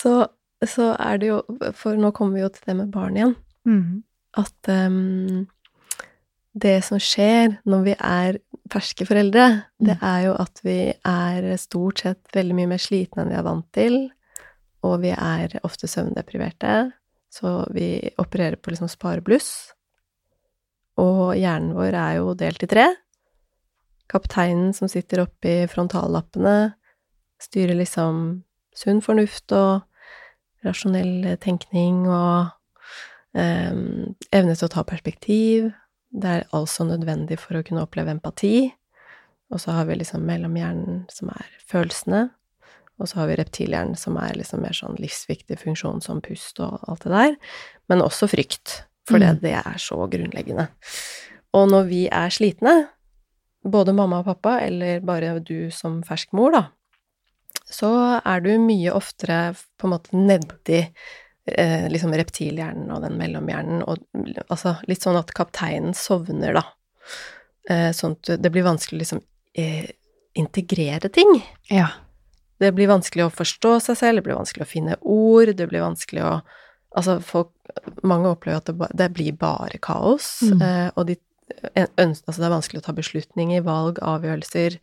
[0.00, 0.14] så,
[0.66, 1.38] så er det jo
[1.78, 3.36] For nå kommer vi jo til det med barn igjen.
[3.68, 4.02] Mm.
[4.40, 5.46] At um,
[6.58, 8.38] det som skjer når vi er
[8.70, 9.46] ferske foreldre,
[9.78, 10.06] det Mm.
[10.10, 13.66] er jo at vi er stort sett veldig mye mer slitne enn vi er vant
[13.74, 13.96] til.
[14.86, 16.90] Og vi er ofte søvndeprimerte,
[17.30, 19.72] så vi opererer på liksom sparebluss.
[21.00, 22.88] Og hjernen vår er jo delt i tre.
[24.10, 26.74] Kapteinen som sitter oppi frontallappene,
[27.40, 28.42] styrer liksom
[28.76, 29.86] sunn fornuft og
[30.66, 32.50] rasjonell tenkning og
[33.38, 35.70] em, evne til å ta perspektiv.
[36.10, 38.72] Det er altså nødvendig for å kunne oppleve empati.
[39.50, 42.28] Og så har vi liksom mellomhjernen, som er følelsene.
[43.00, 46.82] Og så har vi reptilhjernen, som er liksom mer sånn livsviktig funksjon som pust og
[46.88, 47.36] alt det der.
[47.88, 49.40] Men også frykt, for det, Mm.
[49.40, 50.68] det er så grunnleggende.
[51.54, 52.88] Og når vi er slitne,
[53.64, 56.62] både mamma og pappa, eller bare du som fersk mor, da,
[57.70, 60.88] så er du mye oftere på en måte nedi
[61.50, 63.98] eh, liksom reptilhjernen og den mellomhjernen, og
[64.50, 66.62] altså litt sånn at kapteinen sovner, da.
[67.68, 69.22] Eh, sånn at det blir vanskelig å liksom
[69.58, 69.90] eh,
[70.38, 71.42] integrere ting.
[71.70, 71.88] Ja.
[72.60, 75.80] Det blir vanskelig å forstå seg selv, det blir vanskelig å finne ord, det blir
[75.86, 76.40] vanskelig å
[76.90, 77.52] Altså, folk
[78.02, 80.62] Mange opplever at det, ba- det blir bare kaos, Mm.
[80.62, 81.14] eh, og de
[81.96, 84.78] ønsker Altså, det er vanskelig å ta beslutninger, valg, avgjørelser.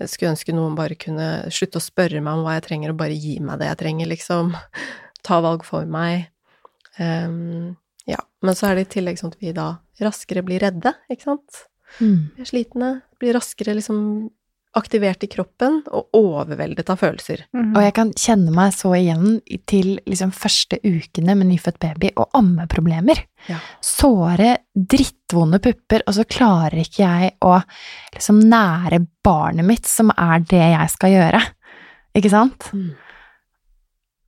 [0.00, 2.96] Jeg skulle ønske noen bare kunne slutte å spørre meg om hva jeg trenger, og
[2.98, 4.50] bare gi meg det jeg trenger, liksom.
[5.22, 6.26] Ta valg for meg.
[6.98, 8.18] Um, ja.
[8.42, 11.62] Men så er det i tillegg sånn at vi da raskere blir redde, ikke sant?
[12.00, 12.30] Mm.
[12.36, 12.90] Vi er slitne,
[13.20, 14.30] blir raskere liksom
[14.76, 17.46] aktivert i kroppen og overveldet av følelser.
[17.56, 22.36] Og jeg kan kjenne meg så igjen til liksom første ukene med nyfødt baby og
[22.36, 23.22] ammeproblemer.
[23.48, 23.58] Ja.
[23.84, 27.56] Såre, drittvonde pupper, og så klarer ikke jeg å
[28.14, 31.42] liksom nære barnet mitt, som er det jeg skal gjøre.
[32.16, 32.70] Ikke sant?
[32.72, 32.92] Mm.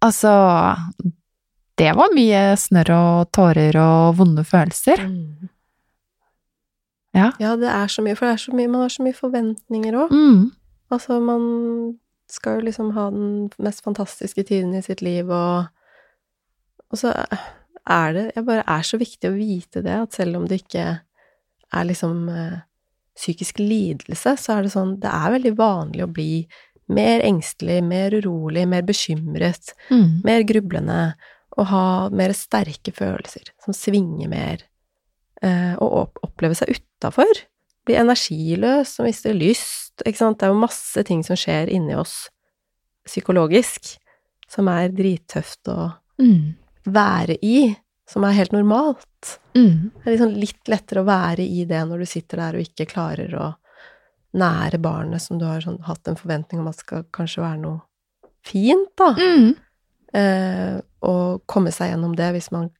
[0.04, 0.30] Altså
[1.78, 5.04] Det var mye snørr og tårer og vonde følelser.
[5.06, 5.48] Mm.
[7.18, 7.30] Ja.
[7.42, 9.96] Ja, det er så mye, for det er så mye, man har så mye forventninger
[10.04, 10.14] òg.
[10.14, 10.44] Mm.
[10.94, 11.44] Altså, man
[12.30, 15.66] skal jo liksom ha den mest fantastiske tiden i sitt liv, og,
[16.92, 17.12] og så
[17.88, 20.86] er det Jeg bare er så viktig å vite det, at selv om det ikke
[21.72, 22.58] er liksom øh,
[23.16, 26.32] psykisk lidelse, så er det sånn Det er veldig vanlig å bli
[26.88, 30.22] mer engstelig, mer urolig, mer bekymret, Mm.
[30.24, 31.14] mer grublende,
[31.58, 34.62] og ha mer sterke følelser, som svinger mer,
[35.42, 37.44] og opp, oppleve seg utafor.
[37.86, 40.38] Bli energiløs og miste lyst, ikke sant.
[40.40, 42.28] Det er jo masse ting som skjer inni oss
[43.08, 43.94] psykologisk,
[44.50, 46.56] som er drittøft å Mm.
[46.84, 47.76] være i,
[48.08, 49.38] som er helt normalt.
[49.54, 49.90] Mm.
[49.94, 52.88] Det er liksom litt lettere å være i det når du sitter der og ikke
[52.90, 53.54] klarer å
[54.34, 57.80] nære barnet som du har sånn, hatt en forventning om at skal kanskje være noe
[58.44, 59.14] fint, da.
[59.14, 59.54] Mm.
[60.14, 62.70] Eh, og komme seg gjennom det hvis man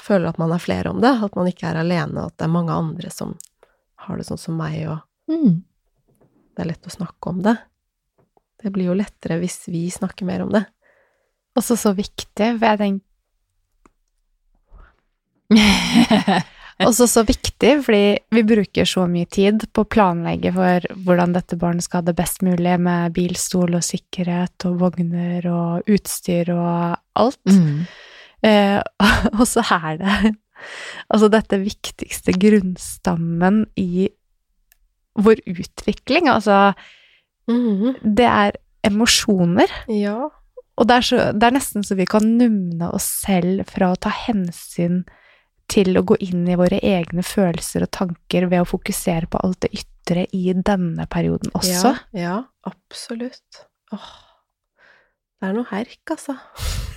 [0.00, 2.46] føler at man er flere om det, at man ikke er alene, og at det
[2.46, 3.36] er mange andre som
[4.06, 5.62] har det sånn som meg, og Mm.
[6.54, 7.56] det er lett å snakke om det.
[8.62, 10.64] Det blir jo lettere hvis vi snakker mer om det.
[11.58, 13.02] Også så viktig, for jeg tenker
[16.86, 21.56] Også så viktig, fordi vi bruker så mye tid på å planlegge for hvordan dette
[21.56, 26.98] barnet skal ha det best mulig, med bilstol og sikkerhet og vogner og utstyr og
[27.16, 27.40] alt.
[27.48, 27.86] Mm.
[28.46, 28.80] Eh,
[29.38, 30.36] og så er det
[31.12, 34.08] altså dette viktigste grunnstammen i
[35.16, 36.28] vår utvikling.
[36.30, 36.72] Altså,
[37.46, 39.70] det er emosjoner.
[39.90, 40.28] Ja.
[40.76, 44.00] Og det er, så, det er nesten så vi kan numne oss selv fra å
[44.00, 45.04] ta hensyn
[45.72, 49.64] til å gå inn i våre egne følelser og tanker ved å fokusere på alt
[49.64, 51.96] det ytre i denne perioden også.
[52.14, 52.36] Ja, ja
[52.68, 53.64] absolutt.
[53.96, 54.10] Åh,
[55.40, 56.36] det er noe herk, altså.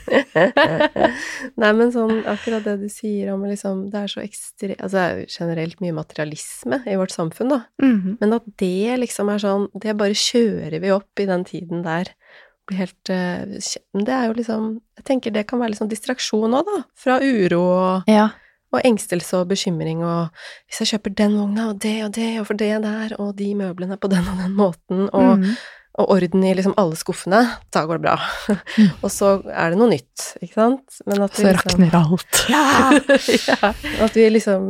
[1.59, 4.75] Nei, men sånn akkurat det du sier om liksom Det er så ekstre...
[4.77, 7.61] Altså, det er jo generelt mye materialisme i vårt samfunn, da.
[7.83, 8.17] Mhm.
[8.21, 12.11] Men at det liksom er sånn Det bare kjører vi opp i den tiden der.
[12.69, 13.57] Blir helt uh,
[14.05, 16.83] det er jo liksom Jeg tenker det kan være litt sånn distraksjon òg, da.
[16.99, 18.29] Fra uro og, Ja.
[18.73, 20.29] og engstelse og bekymring og
[20.69, 23.53] Hvis jeg kjøper den vogna og det og det og for det der og de
[23.57, 25.57] møblene på den og den måten og Mhm.
[25.99, 27.41] Og orden i liksom alle skuffene,
[27.75, 28.15] da går det bra.
[29.03, 30.99] og så er det noe nytt, ikke sant?
[31.05, 32.41] Men at vi Så liksom- rakner alt.
[33.49, 33.71] ja.
[34.07, 34.63] At vi liksom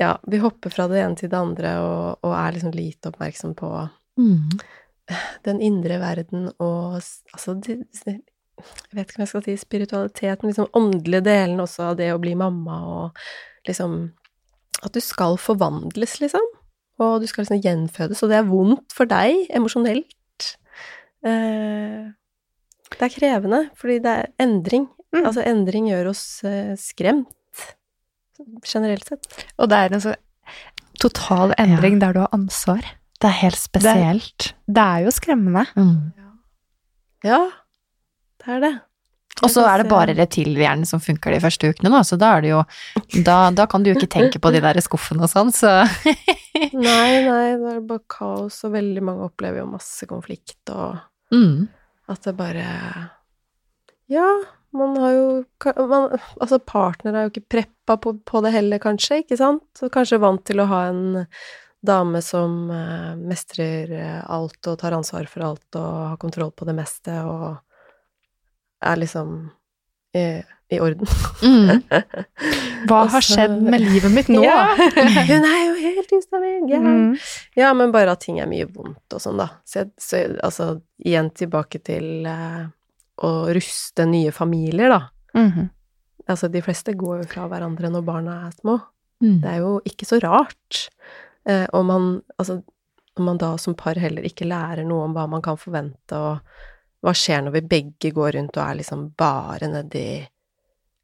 [0.00, 3.54] Ja, vi hopper fra det ene til det andre og, og er liksom lite oppmerksom
[3.58, 3.72] på
[4.18, 4.58] Mm.
[5.44, 8.20] den indre verden og altså de, Jeg
[8.92, 12.34] vet ikke om jeg skal si spiritualiteten, liksom åndelige delen også av det å bli
[12.36, 13.16] mamma og
[13.66, 14.12] liksom
[14.84, 16.44] At du skal forvandles, liksom.
[17.00, 20.10] Og du skal liksom gjenfødes, og det er vondt for deg emosjonelt.
[21.26, 22.10] Eh,
[22.92, 24.88] det er krevende, fordi det er endring.
[25.12, 25.24] Mm.
[25.26, 27.66] Altså, endring gjør oss eh, skremt,
[28.66, 29.28] generelt sett.
[29.60, 30.20] Og det er en sånn
[31.02, 32.84] total endring der du har ansvar.
[33.22, 34.52] Det er helt spesielt.
[34.66, 35.64] Det er jo skremmende.
[35.78, 36.12] Mm.
[37.26, 37.42] Ja,
[38.42, 38.72] det er det.
[39.42, 42.44] Og så er det bare reptilhjernen som funker de første ukene, da, så da er
[42.44, 42.60] det jo
[43.24, 45.80] Da, da kan du jo ikke tenke på de der skuffene og sånn, så
[46.76, 51.00] Nei, nei, det er bare kaos, og veldig mange opplever jo masse konflikt, og
[51.32, 51.68] mm.
[52.12, 52.66] at det bare
[54.12, 54.28] Ja,
[54.76, 55.26] man har jo
[55.88, 59.64] man, Altså, partner er jo ikke preppa på, på det heller, kanskje, ikke sant?
[59.78, 61.02] Så kanskje vant til å ha en
[61.82, 66.68] dame som uh, mestrer eh, alt og tar ansvar for alt og har kontroll på
[66.68, 67.56] det meste og
[68.82, 69.50] er liksom
[70.14, 70.42] i,
[70.72, 71.06] i orden.
[71.42, 71.82] Mm.
[72.88, 74.42] Hva har skjedd med livet mitt nå?
[74.44, 74.74] Ja,
[75.30, 76.68] hun er jo helt ustabil!
[76.70, 76.84] Yeah.
[76.86, 77.16] Mm.
[77.58, 79.48] Ja, men bare at ting er mye vondt og sånn, da.
[79.68, 80.68] Så, jeg- så jeg- altså,
[81.04, 82.64] igjen tilbake til eh,
[83.22, 85.02] å ruste nye familier, da.
[85.38, 85.70] Mhm.
[86.30, 88.76] Altså, de fleste går jo fra hverandre når barna er små.
[89.22, 89.40] Mm.
[89.42, 90.84] Det er jo ikke så rart.
[91.46, 92.04] Eh, og man,
[92.38, 92.60] altså,
[93.18, 96.38] om man da som par heller ikke lærer noe om hva man kan forvente, og
[97.02, 100.06] hva skjer når vi begge går rundt og er liksom bare nedi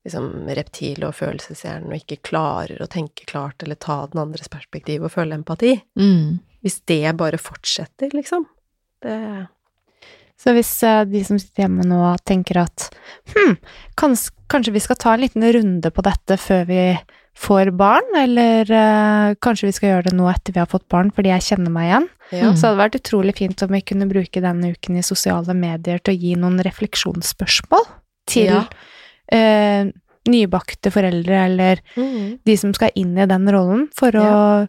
[0.06, 5.04] liksom reptil- og følelseshjernen og ikke klarer å tenke klart eller ta den andres perspektiv
[5.04, 5.74] og føle empati.
[5.98, 6.38] Mm.
[6.64, 8.46] Hvis det bare fortsetter, liksom.
[9.02, 9.18] Det
[10.38, 12.88] Så hvis eh, de som sitter hjemme nå tenker at
[13.34, 13.56] hm,
[13.98, 16.82] kans, kanskje vi skal ta en liten runde på dette før vi
[17.38, 21.12] får barn, eller uh, kanskje vi skal gjøre det nå etter vi har fått barn,
[21.14, 22.08] fordi jeg kjenner meg igjen.
[22.34, 22.50] Ja.
[22.52, 26.02] Så det hadde vært utrolig fint om vi kunne bruke denne uken i sosiale medier
[26.02, 27.86] til å gi noen refleksjonsspørsmål
[28.28, 28.64] til Ja.
[29.32, 29.92] uh,
[30.28, 32.38] nybakte foreldre, eller Mm.
[32.44, 34.68] de som skal inn i den rollen, for å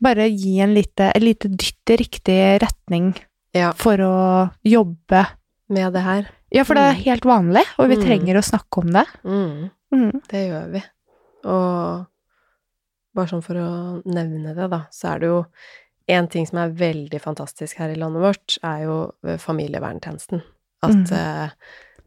[0.00, 3.14] bare gi en lite, en lite dytt i riktig retning
[3.54, 3.72] ja.
[3.72, 5.26] for å jobbe.
[5.68, 6.26] Med det her.
[6.52, 7.04] Ja, for det er Mm.
[7.04, 8.04] helt vanlig, og vi Mm.
[8.04, 9.06] trenger å snakke om det.
[9.24, 9.70] Mm.
[9.92, 10.20] Mm.
[10.28, 10.82] Det gjør vi.
[11.44, 12.04] Og
[13.14, 13.70] bare sånn for å
[14.10, 15.40] nevne det, da, så er det jo
[16.10, 18.96] én ting som er veldig fantastisk her i landet vårt, er jo
[19.40, 20.42] familieverntjenesten.
[20.84, 21.12] At mm.
[21.16, 21.54] eh,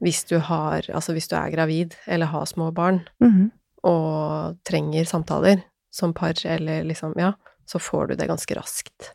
[0.06, 3.48] hvis du har Altså hvis du er gravid eller har små barn Mm.
[3.84, 7.32] og trenger samtaler som par eller liksom Ja,
[7.66, 9.14] så får du det ganske raskt.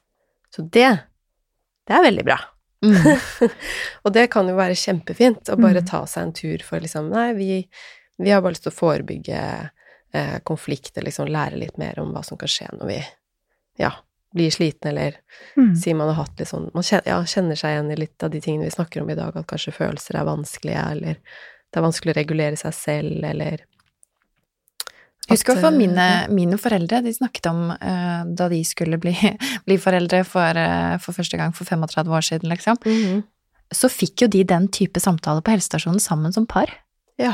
[0.50, 0.88] Så det
[1.86, 2.38] det er veldig bra.
[2.82, 2.96] Mm.
[4.04, 5.86] og det kan jo være kjempefint å bare Mm.
[5.86, 7.68] ta seg en tur for liksom Nei, vi,
[8.18, 9.70] vi har bare lyst til å forebygge
[10.12, 12.98] eh, konflikter, liksom lære litt mer om hva som kan skje når vi
[13.80, 13.92] ja,
[14.34, 15.18] blir slitne, eller
[15.56, 15.74] Mm.
[15.76, 18.30] sier man har hatt litt sånn Man kjenner, ja, kjenner seg igjen i litt av
[18.30, 21.84] de tingene vi snakker om i dag, at kanskje følelser er vanskelige, eller det er
[21.84, 23.64] vanskelig å regulere seg selv, eller
[25.30, 29.14] Husker at, for eh, mine, mine foreldre, de snakket om uh, da de skulle bli,
[29.68, 32.80] bli foreldre for, uh, for første gang for 35 år siden, liksom.
[32.84, 33.22] Mhm.
[33.72, 36.68] Så fikk jo de den type samtale på helsestasjonen sammen som par.
[37.16, 37.32] Ja.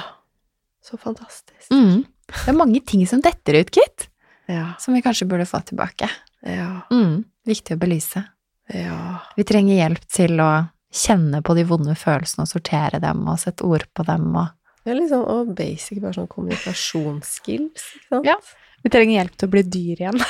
[0.87, 1.66] Så fantastisk.
[1.72, 2.05] Mm.
[2.29, 4.09] Det er mange ting som detter ut, gitt,
[4.49, 4.74] Ja.
[4.81, 6.09] som vi kanskje burde få tilbake.
[6.47, 6.83] Ja.
[6.93, 7.24] Mm.
[7.49, 8.24] Viktig å belyse.
[8.72, 9.18] Ja.
[9.37, 10.51] Vi trenger hjelp til å
[10.93, 14.55] kjenne på de vonde følelsene og sortere dem og sette ord på dem og
[14.85, 18.29] Det er liksom, og basic bare sånn kommunikasjonsskills, ikke sant?
[18.29, 18.37] Ja.
[18.85, 20.20] Vi trenger hjelp til å bli dyr igjen.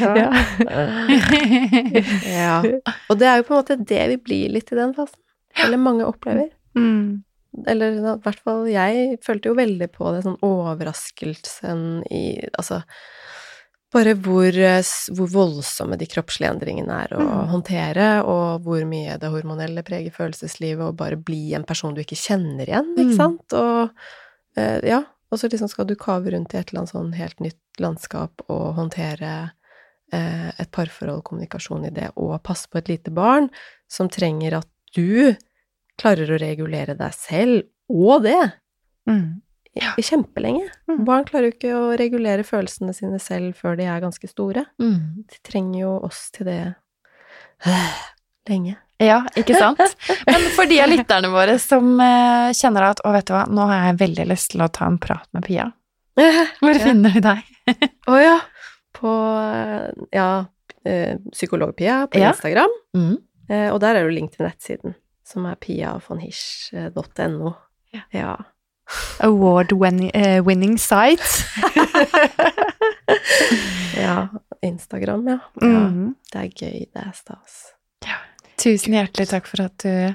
[0.00, 0.24] Ja.
[2.24, 2.62] ja.
[3.10, 5.20] Og det er jo på en måte det vi blir litt i den fasen.
[5.64, 6.48] Eller mange opplever.
[6.78, 7.22] Mm.
[7.66, 12.22] Eller i hvert fall jeg følte jo veldig på det, sånn overraskelsen i
[12.58, 12.82] Altså
[13.90, 14.52] bare hvor,
[15.16, 17.46] hvor voldsomme de kroppslige endringene er å Mm.
[17.48, 22.18] håndtere, og hvor mye det hormonelle preger følelseslivet, og bare bli en person du ikke
[22.20, 22.98] kjenner igjen, Mm.
[23.00, 23.52] ikke sant?
[23.54, 23.90] Og
[24.58, 27.40] eh, ja, og så liksom skal du kave rundt i et eller annet sånn helt
[27.40, 29.52] nytt landskap og håndtere
[30.12, 33.48] eh, et parforhold, kommunikasjon i det, og passe på et lite barn
[33.88, 35.34] som trenger at du
[35.98, 38.38] klarer å regulere deg selv, og det,
[39.08, 39.40] Mm.
[39.74, 39.94] ja.
[39.96, 40.66] kjempelenge.
[40.88, 41.04] Mm.
[41.08, 44.66] Barn klarer jo ikke å regulere følelsene sine selv før de er ganske store.
[44.78, 45.24] mm.
[45.28, 46.74] De trenger jo oss til det
[48.48, 48.76] lenge.
[48.98, 49.78] Ja, ikke sant?
[50.26, 53.66] Men for de av lytterne våre som eh, kjenner at å, vet du hva, nå
[53.70, 55.68] har jeg veldig lyst til å ta en prat med Pia.
[56.60, 56.82] Hvor Ja.
[56.82, 57.88] finner de deg?
[58.10, 58.36] Å ja.
[58.98, 59.12] På
[60.14, 60.28] ja,
[60.84, 62.32] eh, Psykologpia på Ja.
[62.34, 62.72] Instagram.
[62.96, 63.12] Mm.
[63.48, 64.96] Eh, og der er du jo link til nettsiden,
[65.28, 67.52] som er piafonhish.no.
[68.12, 68.36] Ja.
[69.20, 71.24] Award-winning site.
[74.04, 74.28] ja.
[74.62, 75.38] Instagram, ja.
[75.60, 75.66] ja.
[75.66, 76.14] Mm.
[76.32, 77.58] Det er gøy, det er stas.
[78.58, 80.14] Tusen hjertelig takk for at du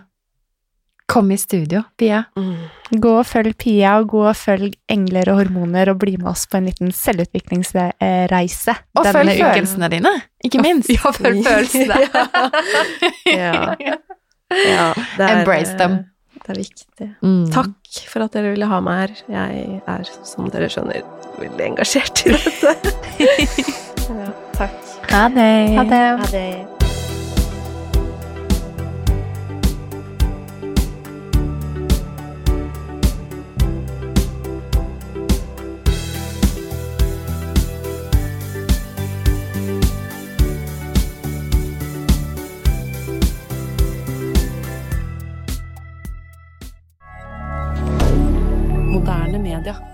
[1.08, 2.24] kom i studio, Pia.
[2.36, 2.66] Mm.
[3.04, 6.44] Gå og følg Pia, og gå og følg Engler og hormoner, og bli med oss
[6.50, 8.76] på en liten selvutviklingsreise.
[8.98, 9.46] Og denne følg uken.
[9.46, 10.92] følelsene dine, ikke minst.
[10.98, 12.02] Ja, følg følelsene.
[13.30, 13.78] Ja.
[13.80, 14.02] ja
[14.54, 16.00] det er, Embrace them.
[16.44, 17.10] Det er viktig.
[17.24, 17.46] Mm.
[17.54, 19.16] Takk for at dere ville ha meg her.
[19.32, 21.06] Jeg er, som dere skjønner,
[21.40, 22.76] veldig engasjert i dette.
[24.10, 24.80] ja, takk.
[25.14, 25.52] Ha det.
[25.78, 26.73] Ha det.
[49.64, 49.76] Ha det.
[49.76, 49.93] Moderne media.